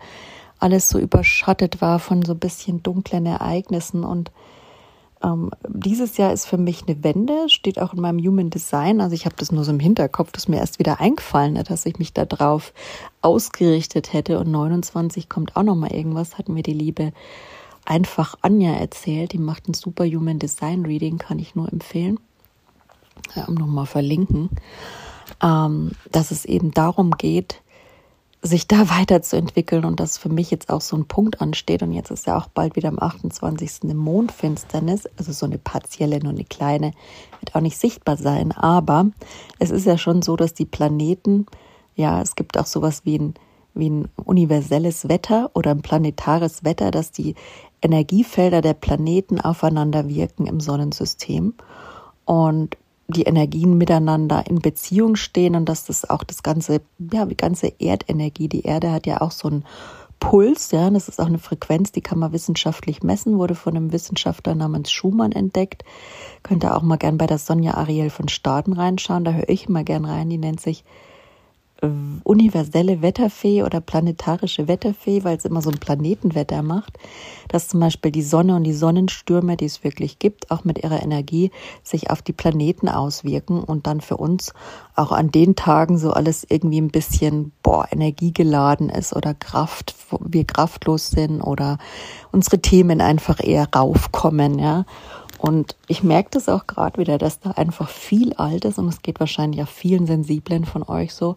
[0.59, 4.31] alles so überschattet war von so ein bisschen dunklen Ereignissen und
[5.25, 9.01] ähm, dieses Jahr ist für mich eine Wende, steht auch in meinem Human Design.
[9.01, 11.87] Also ich habe das nur so im Hinterkopf, dass mir erst wieder eingefallen hat, dass
[11.87, 12.75] ich mich da drauf
[13.23, 14.39] ausgerichtet hätte.
[14.39, 17.13] Und 29 kommt auch noch mal irgendwas, hat mir die liebe
[17.87, 19.33] einfach Anja erzählt.
[19.33, 22.21] Die macht ein super Human Design Reading, kann ich nur empfehlen.
[23.35, 24.51] Ja, nochmal verlinken,
[25.43, 27.63] ähm, dass es eben darum geht,
[28.45, 32.11] sich da weiterzuentwickeln und dass für mich jetzt auch so ein Punkt ansteht und jetzt
[32.11, 33.81] ist ja auch bald wieder am 28.
[33.83, 36.93] eine Mondfinsternis, also so eine partielle, nur eine kleine,
[37.41, 39.07] wird auch nicht sichtbar sein, aber
[39.59, 41.47] es ist ja schon so, dass die Planeten,
[41.97, 43.35] ja, es gibt auch sowas wie ein,
[43.75, 47.35] wie ein universelles Wetter oder ein planetares Wetter, dass die
[47.83, 51.55] Energiefelder der Planeten aufeinander wirken im Sonnensystem
[52.25, 52.77] und
[53.09, 56.81] die Energien miteinander in Beziehung stehen und dass das auch das ganze,
[57.13, 59.65] ja, die ganze Erdenergie, die Erde hat ja auch so einen
[60.21, 63.93] Puls, ja, das ist auch eine Frequenz, die kann man wissenschaftlich messen, wurde von einem
[63.93, 65.85] Wissenschaftler namens Schumann entdeckt.
[66.43, 69.69] Könnt ihr auch mal gern bei der Sonja Ariel von Staden reinschauen, da höre ich
[69.69, 70.85] immer gern rein, die nennt sich
[72.23, 76.99] universelle Wetterfee oder planetarische Wetterfee, weil es immer so ein Planetenwetter macht,
[77.49, 81.03] dass zum Beispiel die Sonne und die Sonnenstürme, die es wirklich gibt, auch mit ihrer
[81.03, 81.51] Energie
[81.83, 84.55] sich auf die Planeten auswirken und dann für uns
[84.95, 90.45] auch an den Tagen so alles irgendwie ein bisschen boah, energiegeladen ist oder Kraft, wir
[90.45, 91.79] kraftlos sind oder
[92.33, 94.85] unsere Themen einfach eher raufkommen, ja.
[95.47, 99.21] Und ich merke das auch gerade wieder, dass da einfach viel Altes und es geht
[99.21, 101.37] wahrscheinlich auch vielen Sensiblen von euch so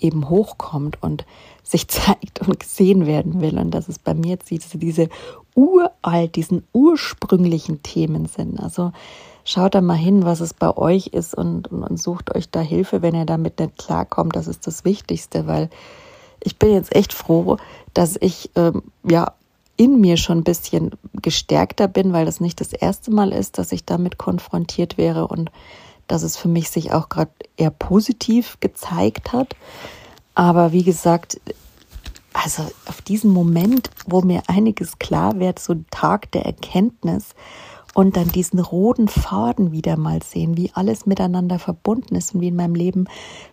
[0.00, 1.24] eben hochkommt und
[1.62, 3.56] sich zeigt und gesehen werden will.
[3.56, 5.08] Und dass es bei mir jetzt diese, diese
[5.54, 8.58] uralt, diesen ursprünglichen Themen sind.
[8.58, 8.90] Also
[9.44, 12.58] schaut da mal hin, was es bei euch ist und, und, und sucht euch da
[12.58, 14.34] Hilfe, wenn ihr damit nicht klarkommt.
[14.34, 15.70] Das ist das Wichtigste, weil
[16.42, 17.58] ich bin jetzt echt froh,
[17.92, 19.32] dass ich ähm, ja
[19.76, 23.72] in mir schon ein bisschen gestärkter bin, weil das nicht das erste Mal ist, dass
[23.72, 25.50] ich damit konfrontiert wäre und
[26.06, 29.56] dass es für mich sich auch gerade eher positiv gezeigt hat.
[30.34, 31.40] Aber wie gesagt,
[32.32, 37.34] also auf diesen Moment, wo mir einiges klar wird, so ein Tag der Erkenntnis
[37.94, 42.48] und dann diesen roten Faden wieder mal sehen, wie alles miteinander verbunden ist und wie
[42.48, 43.06] in meinem Leben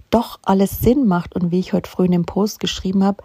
[0.10, 3.24] doch alles Sinn macht und wie ich heute früh in dem Post geschrieben habe,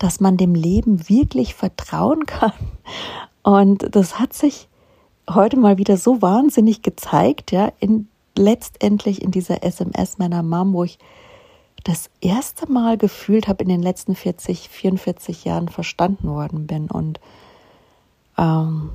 [0.00, 2.54] dass man dem Leben wirklich vertrauen kann.
[3.42, 4.66] Und das hat sich
[5.28, 10.84] heute mal wieder so wahnsinnig gezeigt, ja, in letztendlich in dieser SMS meiner Mom, wo
[10.84, 10.98] ich
[11.84, 16.90] das erste Mal gefühlt habe, in den letzten 40, 44 Jahren verstanden worden bin.
[16.90, 17.20] Und
[18.38, 18.90] ähm,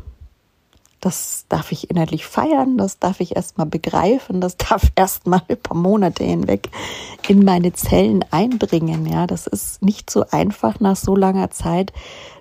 [1.05, 5.77] das darf ich innerlich feiern, das darf ich erstmal begreifen, das darf erstmal ein paar
[5.77, 6.69] Monate hinweg
[7.27, 9.05] in meine Zellen eindringen.
[9.05, 11.93] Ja, das ist nicht so einfach nach so langer Zeit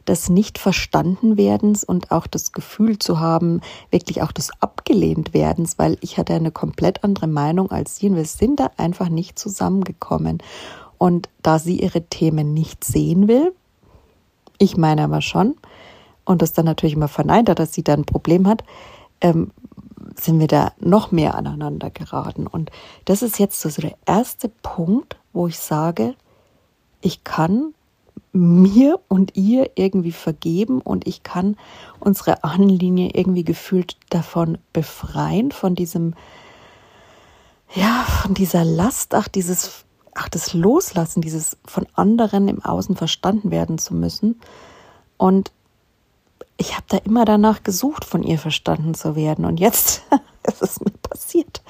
[0.08, 6.32] des Nicht-Verstanden-Werdens und auch das Gefühl zu haben, wirklich auch des Abgelehnt-Werdens, weil ich hatte
[6.32, 10.42] eine komplett andere Meinung als sie und wir sind da einfach nicht zusammengekommen.
[10.96, 13.52] Und da sie ihre Themen nicht sehen will,
[14.56, 15.54] ich meine aber schon,
[16.24, 18.64] und das dann natürlich immer verneint hat, dass sie da ein Problem hat,
[19.20, 19.50] ähm,
[20.16, 22.46] sind wir da noch mehr aneinander geraten.
[22.46, 22.70] Und
[23.04, 26.14] das ist jetzt so der erste Punkt, wo ich sage,
[27.00, 27.74] ich kann
[28.32, 31.56] mir und ihr irgendwie vergeben und ich kann
[32.00, 36.14] unsere Ahnenlinie irgendwie gefühlt davon befreien, von diesem,
[37.74, 39.84] ja, von dieser Last, ach, dieses,
[40.14, 44.40] ach, das Loslassen, dieses von anderen im Außen verstanden werden zu müssen.
[45.16, 45.52] Und
[46.56, 49.44] ich habe da immer danach gesucht, von ihr verstanden zu werden.
[49.44, 50.02] Und jetzt
[50.46, 51.62] ist es mir passiert.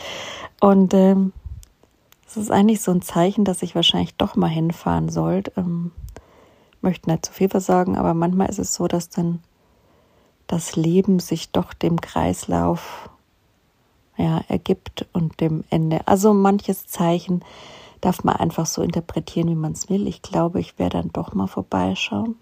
[0.61, 1.33] Und ähm,
[2.27, 5.53] es ist eigentlich so ein Zeichen, dass ich wahrscheinlich doch mal hinfahren sollte.
[5.57, 5.93] Ähm,
[6.81, 9.43] möchte nicht zu viel versagen, aber manchmal ist es so, dass dann
[10.47, 13.09] das Leben sich doch dem Kreislauf
[14.17, 16.07] ja, ergibt und dem Ende.
[16.07, 17.43] Also manches Zeichen
[18.01, 20.07] darf man einfach so interpretieren, wie man es will.
[20.07, 22.37] Ich glaube, ich werde dann doch mal vorbeischauen.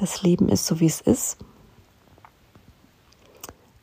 [0.00, 1.36] Das Leben ist so, wie es ist.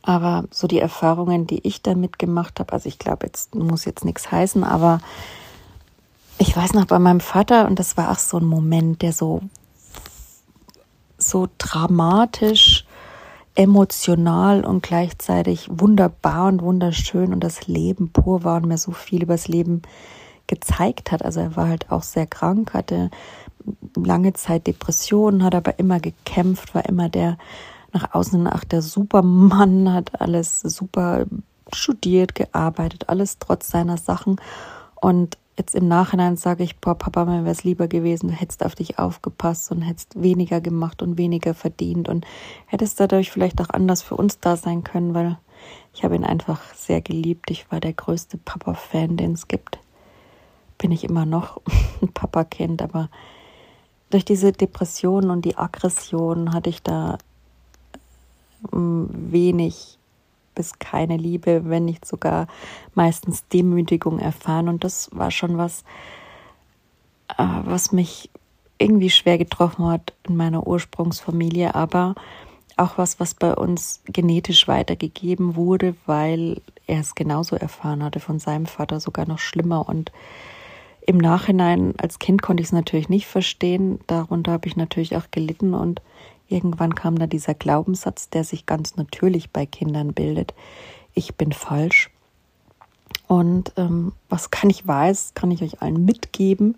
[0.01, 4.03] Aber so die Erfahrungen, die ich damit gemacht habe, also ich glaube, jetzt muss jetzt
[4.03, 4.99] nichts heißen, aber
[6.39, 9.41] ich weiß noch bei meinem Vater, und das war auch so ein Moment, der so,
[11.17, 12.85] so dramatisch,
[13.53, 19.23] emotional und gleichzeitig wunderbar und wunderschön und das Leben pur war und mir so viel
[19.23, 19.81] über das Leben
[20.47, 21.23] gezeigt hat.
[21.25, 23.09] Also er war halt auch sehr krank, hatte
[23.95, 27.37] lange Zeit Depressionen, hat aber immer gekämpft, war immer der
[27.93, 31.25] nach außen nach der Supermann, hat alles super
[31.73, 34.39] studiert, gearbeitet, alles trotz seiner Sachen.
[34.95, 38.63] Und jetzt im Nachhinein sage ich, boah, Papa, mir wäre es lieber gewesen, du hättest
[38.65, 42.25] auf dich aufgepasst und hättest weniger gemacht und weniger verdient und
[42.65, 45.37] hättest dadurch vielleicht auch anders für uns da sein können, weil
[45.93, 47.49] ich habe ihn einfach sehr geliebt.
[47.49, 49.79] Ich war der größte Papa-Fan, den es gibt.
[50.77, 51.59] Bin ich immer noch
[52.01, 53.09] ein Papa-Kind, aber
[54.09, 57.17] durch diese Depression und die Aggression hatte ich da
[58.73, 59.97] ähm, wenig
[60.55, 62.47] bis keine Liebe, wenn nicht sogar
[62.95, 64.69] meistens Demütigung erfahren.
[64.69, 65.83] Und das war schon was,
[67.37, 68.29] äh, was mich
[68.79, 72.15] irgendwie schwer getroffen hat in meiner Ursprungsfamilie, aber
[72.75, 78.39] auch was, was bei uns genetisch weitergegeben wurde, weil er es genauso erfahren hatte von
[78.39, 79.87] seinem Vater, sogar noch schlimmer.
[79.87, 80.11] Und
[81.07, 83.99] im Nachhinein, als Kind konnte ich es natürlich nicht verstehen.
[84.05, 86.01] Darunter habe ich natürlich auch gelitten und
[86.47, 90.53] Irgendwann kam da dieser Glaubenssatz, der sich ganz natürlich bei Kindern bildet.
[91.13, 92.09] Ich bin falsch.
[93.27, 96.77] Und ähm, was kann ich weiß, kann ich euch allen mitgeben,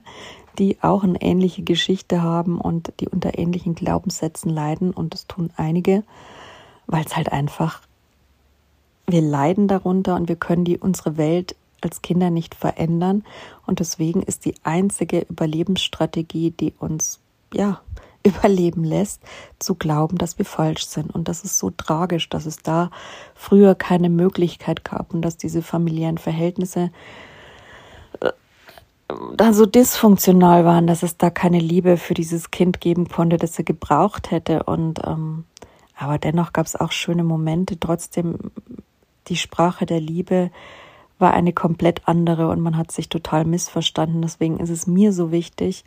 [0.58, 4.92] die auch eine ähnliche Geschichte haben und die unter ähnlichen Glaubenssätzen leiden.
[4.92, 6.04] Und das tun einige,
[6.88, 7.82] weil es halt einfach,
[9.06, 13.24] wir leiden darunter und wir können die unsere Welt als Kinder nicht verändern.
[13.66, 17.20] Und deswegen ist die einzige Überlebensstrategie, die uns
[17.54, 17.82] ja
[18.26, 19.22] überleben lässt,
[19.60, 21.14] zu glauben, dass wir falsch sind.
[21.14, 22.92] Und das ist so tragisch, dass es da
[23.34, 26.92] früher keine Möglichkeit gab und dass diese familiären Verhältnisse
[28.20, 28.32] äh,
[29.36, 33.58] da so dysfunktional waren, dass es da keine Liebe für dieses Kind geben konnte, das
[33.58, 34.64] er gebraucht hätte.
[34.64, 35.46] Und ähm,
[36.00, 37.78] aber dennoch gab es auch schöne Momente.
[37.78, 38.38] Trotzdem
[39.28, 40.50] die Sprache der Liebe
[41.20, 44.22] war eine komplett andere und man hat sich total missverstanden.
[44.22, 45.84] Deswegen ist es mir so wichtig,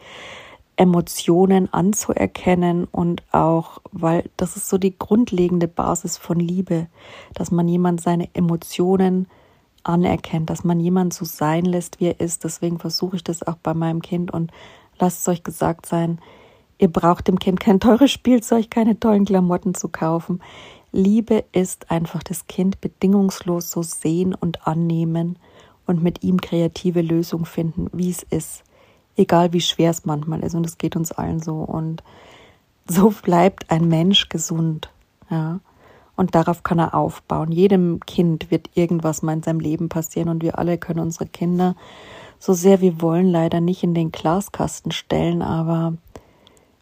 [0.77, 6.87] Emotionen anzuerkennen und auch, weil das ist so die grundlegende Basis von Liebe,
[7.35, 9.27] dass man jemand seine Emotionen
[9.85, 12.45] anerkennt, dass man jemand so sein lässt, wie er ist.
[12.45, 14.51] Deswegen versuche ich das auch bei meinem Kind und
[14.99, 16.19] lasst es euch gesagt sein,
[16.79, 20.41] ihr braucht dem Kind kein teures Spielzeug, keine tollen Klamotten zu kaufen.
[20.93, 25.39] Liebe ist einfach das Kind bedingungslos so sehen und annehmen
[25.87, 28.63] und mit ihm kreative Lösungen finden, wie es ist
[29.17, 30.55] egal wie schwer es manchmal ist.
[30.55, 31.57] Und es geht uns allen so.
[31.57, 32.03] Und
[32.89, 34.91] so bleibt ein Mensch gesund.
[35.31, 35.61] Ja.
[36.17, 37.53] Und darauf kann er aufbauen.
[37.53, 41.75] Jedem Kind wird irgendwas mal in seinem Leben passieren und wir alle können unsere Kinder
[42.39, 45.95] so sehr wir wollen leider nicht in den Glaskasten stellen, aber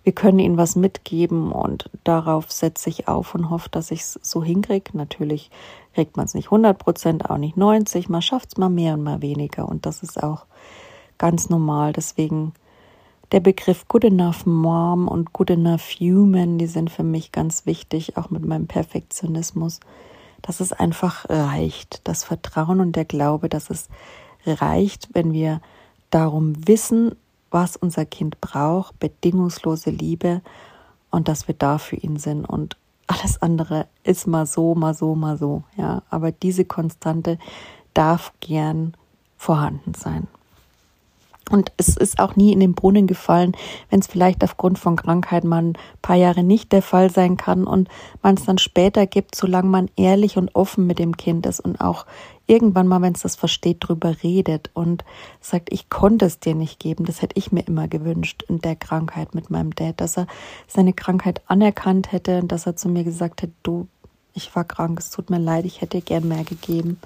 [0.02, 4.18] wir können ihnen was mitgeben und darauf setze ich auf und hoffe, dass ich es
[4.22, 4.96] so hinkriege.
[4.96, 5.50] Natürlich
[5.94, 9.02] kriegt man es nicht 100 Prozent, auch nicht 90, man schafft es mal mehr und
[9.02, 10.46] mal weniger und das ist auch
[11.18, 11.92] ganz normal.
[11.92, 12.54] Deswegen
[13.32, 18.16] der Begriff Good Enough Mom und Good Enough Human, die sind für mich ganz wichtig,
[18.16, 19.80] auch mit meinem Perfektionismus,
[20.42, 22.00] dass es einfach reicht.
[22.08, 23.88] Das Vertrauen und der Glaube, dass es
[24.46, 25.60] reicht, wenn wir
[26.10, 27.14] darum wissen,
[27.50, 30.42] was unser Kind braucht, bedingungslose Liebe
[31.10, 35.16] und dass wir da für ihn sind und alles andere ist mal so, mal so,
[35.16, 36.02] mal so, ja.
[36.10, 37.38] Aber diese Konstante
[37.92, 38.94] darf gern
[39.36, 40.28] vorhanden sein.
[41.50, 43.52] Und es ist auch nie in den Brunnen gefallen,
[43.90, 47.64] wenn es vielleicht aufgrund von Krankheit mal ein paar Jahre nicht der Fall sein kann
[47.64, 47.88] und
[48.22, 51.80] man es dann später gibt, solange man ehrlich und offen mit dem Kind ist und
[51.80, 52.06] auch
[52.46, 55.04] irgendwann mal, wenn es das versteht, drüber redet und
[55.40, 58.76] sagt, ich konnte es dir nicht geben, das hätte ich mir immer gewünscht in der
[58.76, 60.26] Krankheit mit meinem Dad, dass er
[60.66, 63.88] seine Krankheit anerkannt hätte und dass er zu mir gesagt hätte, du,
[64.34, 67.00] ich war krank, es tut mir leid, ich hätte dir gern mehr gegeben.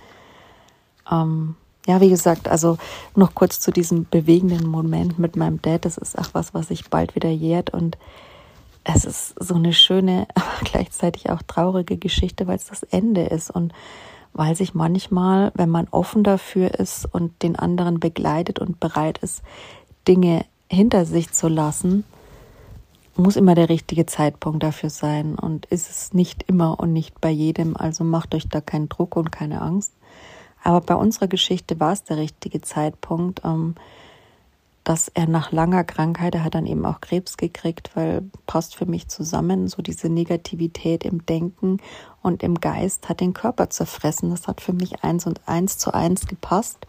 [1.11, 2.79] Ähm, ja, wie gesagt, also
[3.14, 5.85] noch kurz zu diesem bewegenden Moment mit meinem Dad.
[5.85, 7.99] Das ist auch was, was sich bald wieder jährt und
[8.85, 13.51] es ist so eine schöne, aber gleichzeitig auch traurige Geschichte, weil es das Ende ist
[13.51, 13.73] und
[14.33, 19.42] weil sich manchmal, wenn man offen dafür ist und den anderen begleitet und bereit ist,
[20.09, 22.05] Dinge hinter sich zu lassen,
[23.16, 27.31] muss immer der richtige Zeitpunkt dafür sein und ist es nicht immer und nicht bei
[27.31, 27.77] jedem.
[27.77, 29.92] Also macht euch da keinen Druck und keine Angst.
[30.64, 33.74] Aber bei unserer Geschichte war es der richtige Zeitpunkt, ähm,
[34.83, 38.87] dass er nach langer Krankheit, er hat dann eben auch Krebs gekriegt, weil passt für
[38.87, 41.79] mich zusammen, so diese Negativität im Denken
[42.22, 44.31] und im Geist hat den Körper zerfressen.
[44.31, 46.87] Das hat für mich eins und eins zu eins gepasst.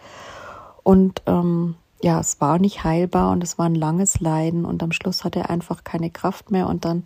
[0.83, 4.91] Und ähm, ja, es war nicht heilbar und es war ein langes Leiden und am
[4.91, 7.03] Schluss hatte er einfach keine Kraft mehr und dann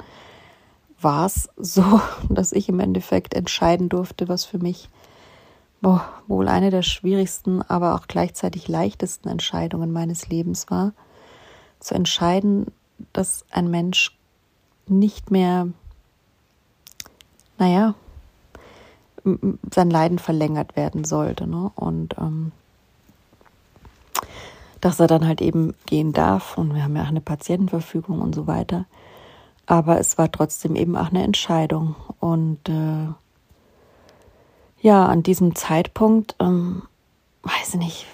[1.01, 4.89] war es so, dass ich im Endeffekt entscheiden durfte, was für mich
[5.81, 10.93] boah, wohl eine der schwierigsten, aber auch gleichzeitig leichtesten Entscheidungen meines Lebens war,
[11.79, 12.67] zu entscheiden,
[13.13, 14.17] dass ein Mensch
[14.87, 15.67] nicht mehr,
[17.57, 17.95] naja,
[19.73, 21.47] sein Leiden verlängert werden sollte.
[21.47, 21.71] Ne?
[21.75, 22.51] Und ähm,
[24.81, 26.57] dass er dann halt eben gehen darf.
[26.57, 28.85] Und wir haben ja auch eine Patientenverfügung und so weiter.
[29.65, 31.95] Aber es war trotzdem eben auch eine Entscheidung.
[32.19, 33.07] Und äh,
[34.81, 36.83] ja, an diesem Zeitpunkt, ähm,
[37.43, 38.05] weiß ich nicht,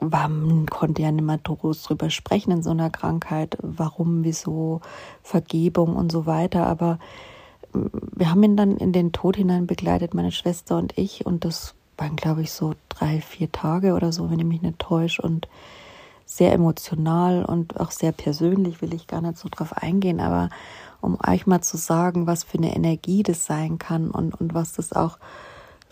[0.00, 4.80] man konnte ja nicht mehr groß drüber sprechen in so einer Krankheit, warum, wieso,
[5.22, 6.66] Vergebung und so weiter.
[6.66, 6.98] Aber
[7.74, 11.24] ähm, wir haben ihn dann in den Tod hinein begleitet, meine Schwester und ich.
[11.26, 14.78] Und das waren, glaube ich, so drei, vier Tage oder so, wenn ich mich nicht
[14.78, 15.22] täusche.
[15.22, 15.48] Und
[16.26, 20.20] sehr emotional und auch sehr persönlich, will ich gar nicht so drauf eingehen.
[20.20, 20.48] Aber
[21.00, 24.72] um euch mal zu sagen, was für eine Energie das sein kann und, und was
[24.72, 25.18] das auch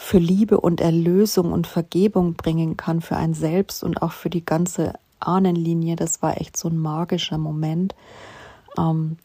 [0.03, 4.45] für Liebe und Erlösung und Vergebung bringen kann für ein selbst und auch für die
[4.45, 5.95] ganze Ahnenlinie.
[5.95, 7.95] Das war echt so ein magischer Moment,
[8.77, 9.17] ähm,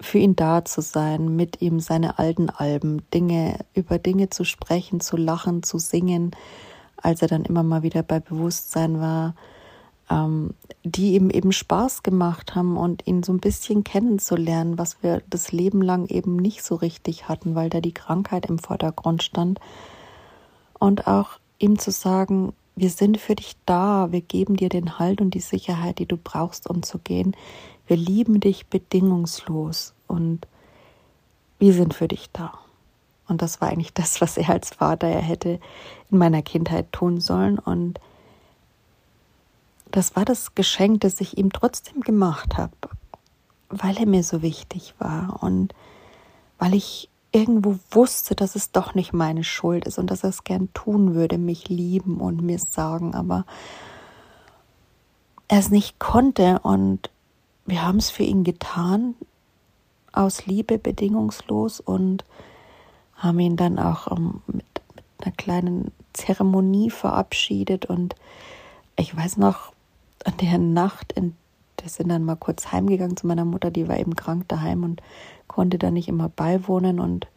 [0.00, 5.00] für ihn da zu sein, mit ihm seine alten Alben, Dinge, über Dinge zu sprechen,
[5.00, 6.32] zu lachen, zu singen,
[6.96, 9.36] als er dann immer mal wieder bei Bewusstsein war,
[10.10, 10.50] ähm,
[10.82, 15.52] die ihm eben Spaß gemacht haben und ihn so ein bisschen kennenzulernen, was wir das
[15.52, 19.60] Leben lang eben nicht so richtig hatten, weil da die Krankheit im Vordergrund stand.
[20.84, 25.22] Und auch ihm zu sagen, wir sind für dich da, wir geben dir den Halt
[25.22, 27.34] und die Sicherheit, die du brauchst, um zu gehen.
[27.86, 30.46] Wir lieben dich bedingungslos und
[31.58, 32.58] wir sind für dich da.
[33.26, 35.58] Und das war eigentlich das, was er als Vater er hätte
[36.10, 37.58] in meiner Kindheit tun sollen.
[37.58, 37.98] Und
[39.90, 42.74] das war das Geschenk, das ich ihm trotzdem gemacht habe,
[43.70, 45.74] weil er mir so wichtig war und
[46.58, 50.44] weil ich irgendwo wusste, dass es doch nicht meine Schuld ist und dass er es
[50.44, 53.44] gern tun würde, mich lieben und mir sagen, aber
[55.48, 57.10] er es nicht konnte und
[57.66, 59.14] wir haben es für ihn getan,
[60.12, 62.24] aus Liebe bedingungslos und
[63.16, 64.64] haben ihn dann auch ähm, mit,
[64.94, 68.14] mit einer kleinen Zeremonie verabschiedet und
[68.96, 69.72] ich weiß noch,
[70.24, 71.34] an der Nacht, in,
[71.80, 75.02] wir sind dann mal kurz heimgegangen zu meiner Mutter, die war eben krank daheim und
[75.54, 77.28] konnte da nicht immer beiwohnen und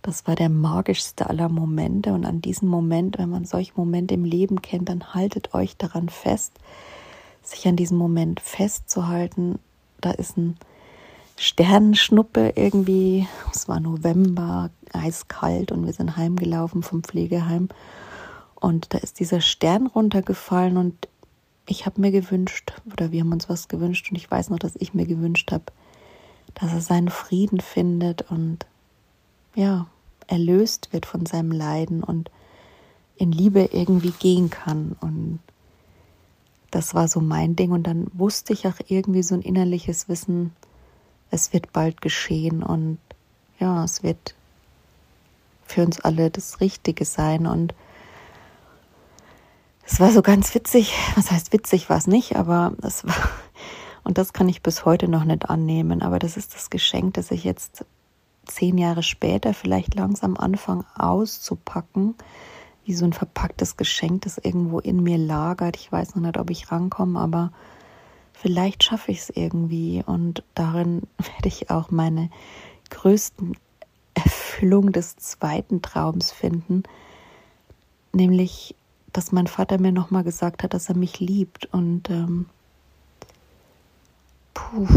[0.00, 2.14] das war der magischste aller Momente.
[2.14, 6.08] Und an diesem Moment, wenn man solche Momente im Leben kennt, dann haltet euch daran
[6.08, 6.52] fest,
[7.42, 9.58] sich an diesem Moment festzuhalten.
[10.00, 10.56] Da ist ein
[11.36, 17.68] Sternenschnuppe irgendwie, es war November, eiskalt und wir sind heimgelaufen vom Pflegeheim.
[18.54, 21.08] Und da ist dieser Stern runtergefallen und
[21.68, 24.76] ich habe mir gewünscht, oder wir haben uns was gewünscht, und ich weiß noch, dass
[24.76, 25.64] ich mir gewünscht habe,
[26.54, 28.66] dass er seinen Frieden findet und
[29.54, 29.86] ja,
[30.26, 32.30] erlöst wird von seinem Leiden und
[33.16, 34.96] in Liebe irgendwie gehen kann.
[35.00, 35.40] Und
[36.70, 37.72] das war so mein Ding.
[37.72, 40.52] Und dann wusste ich auch irgendwie so ein innerliches Wissen,
[41.30, 42.98] es wird bald geschehen und
[43.58, 44.34] ja, es wird
[45.64, 47.46] für uns alle das Richtige sein.
[47.46, 47.74] Und
[49.84, 50.94] es war so ganz witzig.
[51.16, 53.14] Was heißt witzig war es nicht, aber es war,
[54.06, 56.00] und das kann ich bis heute noch nicht annehmen.
[56.00, 57.84] Aber das ist das Geschenk, das ich jetzt
[58.44, 62.14] zehn Jahre später vielleicht langsam anfange auszupacken,
[62.84, 65.74] wie so ein verpacktes Geschenk, das irgendwo in mir lagert.
[65.76, 67.50] Ich weiß noch nicht, ob ich rankomme, aber
[68.32, 70.04] vielleicht schaffe ich es irgendwie.
[70.06, 72.30] Und darin werde ich auch meine
[72.90, 73.56] größten
[74.14, 76.84] Erfüllung des zweiten Traums finden,
[78.12, 78.76] nämlich
[79.12, 81.66] dass mein Vater mir nochmal gesagt hat, dass er mich liebt.
[81.72, 82.46] Und ähm,
[84.56, 84.88] puh,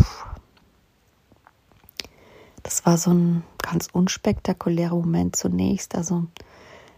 [2.63, 5.95] das war so ein ganz unspektakulärer Moment zunächst.
[5.95, 6.25] Also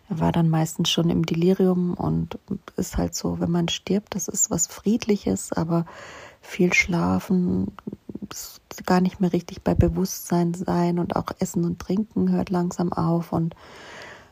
[0.09, 2.37] er war dann meistens schon im Delirium und
[2.77, 5.85] ist halt so, wenn man stirbt, das ist was Friedliches, aber
[6.41, 7.71] viel schlafen,
[8.85, 13.33] gar nicht mehr richtig bei Bewusstsein sein und auch Essen und Trinken hört langsam auf
[13.33, 13.55] und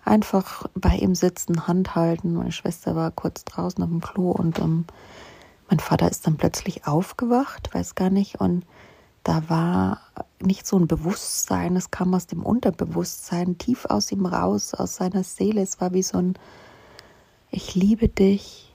[0.05, 2.33] einfach bei ihm sitzen, Hand halten.
[2.33, 4.85] Meine Schwester war kurz draußen auf dem Klo und um, ähm,
[5.69, 8.39] mein Vater ist dann plötzlich aufgewacht, weiß gar nicht.
[8.39, 8.65] Und
[9.23, 10.01] da war
[10.41, 15.23] nicht so ein Bewusstsein, es kam aus dem Unterbewusstsein, tief aus ihm raus, aus seiner
[15.23, 15.61] Seele.
[15.61, 16.33] Es war wie so ein
[17.51, 18.73] Ich liebe dich,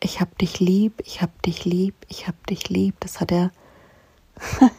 [0.00, 2.94] ich hab dich lieb, ich hab dich lieb, ich hab dich lieb.
[3.00, 3.50] Das hat er,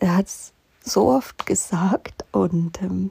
[0.00, 3.10] er hat es so oft gesagt und ähm,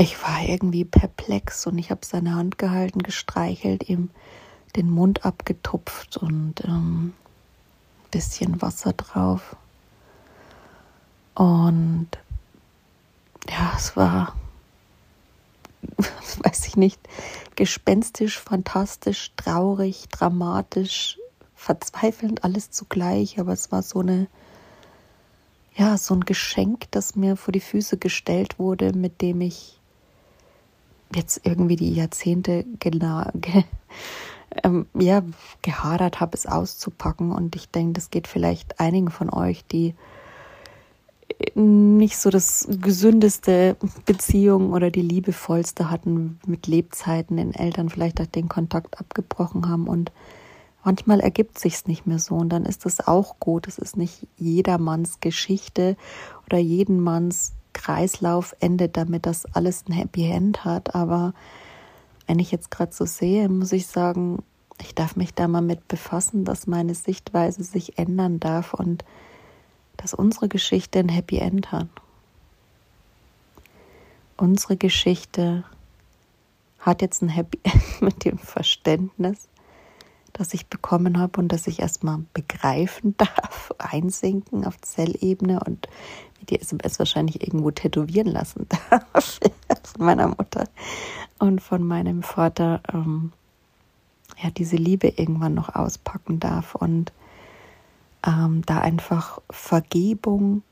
[0.00, 4.10] Ich war irgendwie perplex und ich habe seine Hand gehalten, gestreichelt, ihm
[4.76, 7.14] den Mund abgetupft und ähm,
[8.04, 9.56] ein bisschen Wasser drauf.
[11.34, 12.10] Und
[13.48, 14.36] ja, es war,
[16.44, 17.00] weiß ich nicht,
[17.56, 21.18] gespenstisch, fantastisch, traurig, dramatisch,
[21.56, 23.40] verzweifelnd, alles zugleich.
[23.40, 24.28] Aber es war so eine,
[25.74, 29.77] ja, so ein Geschenk, das mir vor die Füße gestellt wurde, mit dem ich
[31.14, 33.64] jetzt irgendwie die Jahrzehnte genau, ge,
[34.62, 35.22] ähm, ja,
[35.62, 37.32] gehadert habe, es auszupacken.
[37.32, 39.94] Und ich denke, das geht vielleicht einigen von euch, die
[41.54, 48.26] nicht so das gesündeste Beziehung oder die liebevollste hatten mit Lebzeiten, den Eltern vielleicht auch
[48.26, 50.10] den Kontakt abgebrochen haben und
[50.82, 53.68] manchmal ergibt sich's nicht mehr so und dann ist das auch gut.
[53.68, 55.96] Es ist nicht jedermanns Geschichte
[56.46, 61.34] oder jedenmanns Kreislauf endet damit, dass alles ein Happy End hat, aber
[62.26, 64.42] wenn ich jetzt gerade so sehe, muss ich sagen,
[64.80, 69.04] ich darf mich da mal mit befassen, dass meine Sichtweise sich ändern darf und
[69.96, 71.88] dass unsere Geschichte ein Happy End hat.
[74.36, 75.64] Unsere Geschichte
[76.78, 79.48] hat jetzt ein Happy End mit dem Verständnis,
[80.32, 85.88] das ich bekommen habe und das ich erstmal begreifen darf, einsinken auf Zellebene und
[86.46, 89.40] die SMS wahrscheinlich irgendwo tätowieren lassen darf
[89.82, 90.68] von meiner Mutter
[91.38, 93.32] und von meinem Vater ähm,
[94.42, 97.12] ja diese Liebe irgendwann noch auspacken darf und
[98.26, 100.62] ähm, da einfach Vergebung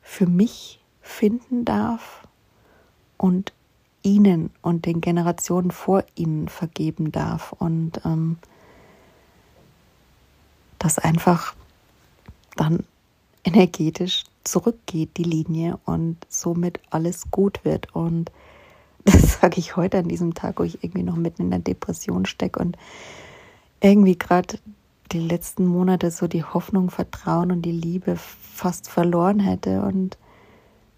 [0.00, 2.26] für mich finden darf
[3.16, 3.52] und
[4.02, 8.38] ihnen und den Generationen vor ihnen vergeben darf und ähm,
[10.78, 11.54] das einfach
[12.56, 12.84] dann
[13.44, 17.94] energetisch zurückgeht, die Linie und somit alles gut wird.
[17.94, 18.30] Und
[19.04, 22.26] das sage ich heute an diesem Tag, wo ich irgendwie noch mitten in der Depression
[22.26, 22.76] stecke und
[23.80, 24.58] irgendwie gerade
[25.10, 30.16] die letzten Monate so die Hoffnung, Vertrauen und die Liebe fast verloren hätte und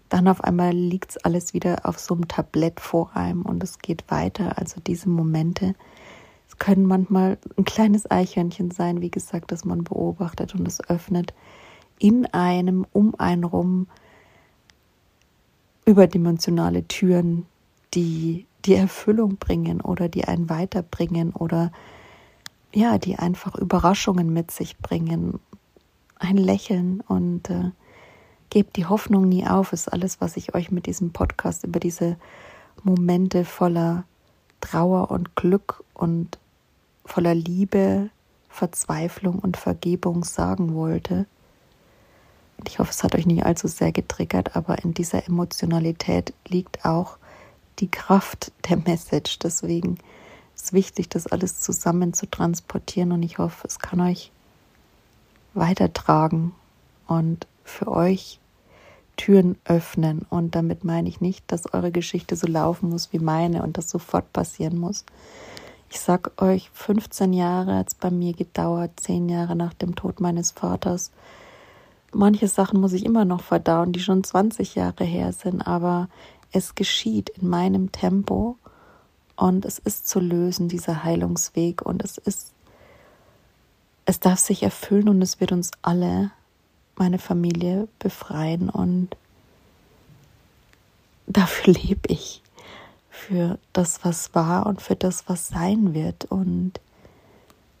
[0.09, 4.09] dann auf einmal liegt alles wieder auf so einem Tablett vor einem und es geht
[4.09, 4.57] weiter.
[4.57, 5.75] Also diese Momente,
[6.47, 11.33] es können manchmal ein kleines Eichhörnchen sein, wie gesagt, das man beobachtet und es öffnet
[11.99, 13.87] in einem, um einen rum
[15.85, 17.45] überdimensionale Türen,
[17.93, 21.71] die die Erfüllung bringen oder die einen weiterbringen oder
[22.73, 25.39] ja, die einfach Überraschungen mit sich bringen.
[26.17, 27.71] Ein Lächeln und äh,
[28.49, 32.17] gebt die Hoffnung nie auf, ist alles, was ich euch mit diesem Podcast über diese
[32.83, 34.03] Momente voller
[34.61, 36.37] Trauer und Glück und
[37.05, 38.09] voller Liebe,
[38.49, 41.27] Verzweiflung und Vergebung sagen wollte.
[42.67, 47.17] Ich hoffe, es hat euch nicht allzu sehr getriggert, aber in dieser Emotionalität liegt auch
[47.79, 49.39] die Kraft der Message.
[49.39, 49.97] Deswegen
[50.55, 54.31] ist wichtig, das alles zusammen zu transportieren und ich hoffe, es kann euch
[55.53, 56.53] weitertragen
[57.07, 58.39] und für euch
[59.17, 60.25] Türen öffnen.
[60.29, 63.89] Und damit meine ich nicht, dass eure Geschichte so laufen muss wie meine und das
[63.89, 65.05] sofort passieren muss.
[65.89, 70.19] Ich sag euch, 15 Jahre hat es bei mir gedauert, 10 Jahre nach dem Tod
[70.19, 71.11] meines Vaters.
[72.17, 76.07] Manche Sachen muss ich immer noch verdauen, die schon 20 Jahre her sind, aber
[76.53, 78.57] es geschieht in meinem Tempo
[79.35, 81.81] und es ist zu lösen, dieser Heilungsweg.
[81.81, 82.53] Und es ist,
[84.05, 86.31] es darf sich erfüllen und es wird uns alle,
[86.95, 88.69] meine Familie, befreien.
[88.69, 89.09] Und
[91.27, 92.41] dafür lebe ich.
[93.09, 96.23] Für das, was war und für das, was sein wird.
[96.23, 96.79] Und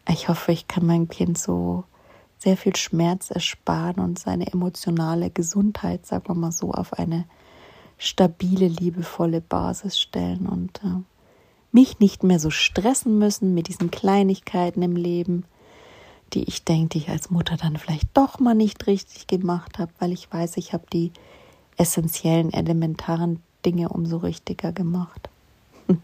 [0.09, 1.85] ich hoffe, ich kann mein Kind so
[2.45, 7.25] sehr viel Schmerz ersparen und seine emotionale Gesundheit, sagen wir mal so, auf eine
[7.97, 10.45] stabile, liebevolle Basis stellen.
[10.45, 11.01] Und äh,
[11.71, 15.45] mich nicht mehr so stressen müssen mit diesen Kleinigkeiten im Leben,
[16.33, 20.11] die ich denke, ich als Mutter dann vielleicht doch mal nicht richtig gemacht habe, weil
[20.11, 21.11] ich weiß, ich habe die
[21.77, 25.29] essentiellen, elementaren Dinge umso richtiger gemacht.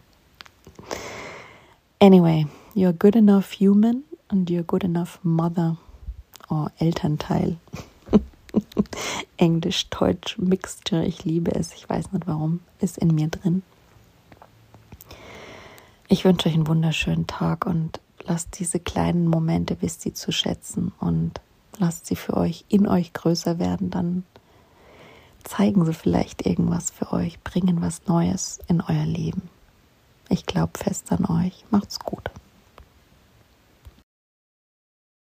[2.00, 5.76] anyway, you're good enough human and you're good enough mother
[6.52, 7.56] or Elternteil.
[9.38, 13.62] Englisch, Deutsch, Mixture, ich liebe es, ich weiß nicht warum, ist in mir drin.
[16.08, 20.92] Ich wünsche euch einen wunderschönen Tag und lasst diese kleinen Momente, wisst sie zu schätzen
[21.00, 21.40] und
[21.78, 23.88] lasst sie für euch in euch größer werden.
[23.88, 24.24] Dann
[25.42, 29.48] zeigen sie vielleicht irgendwas für euch, bringen was Neues in euer Leben.
[30.28, 31.64] Ich glaube fest an euch.
[31.70, 32.30] Macht's gut.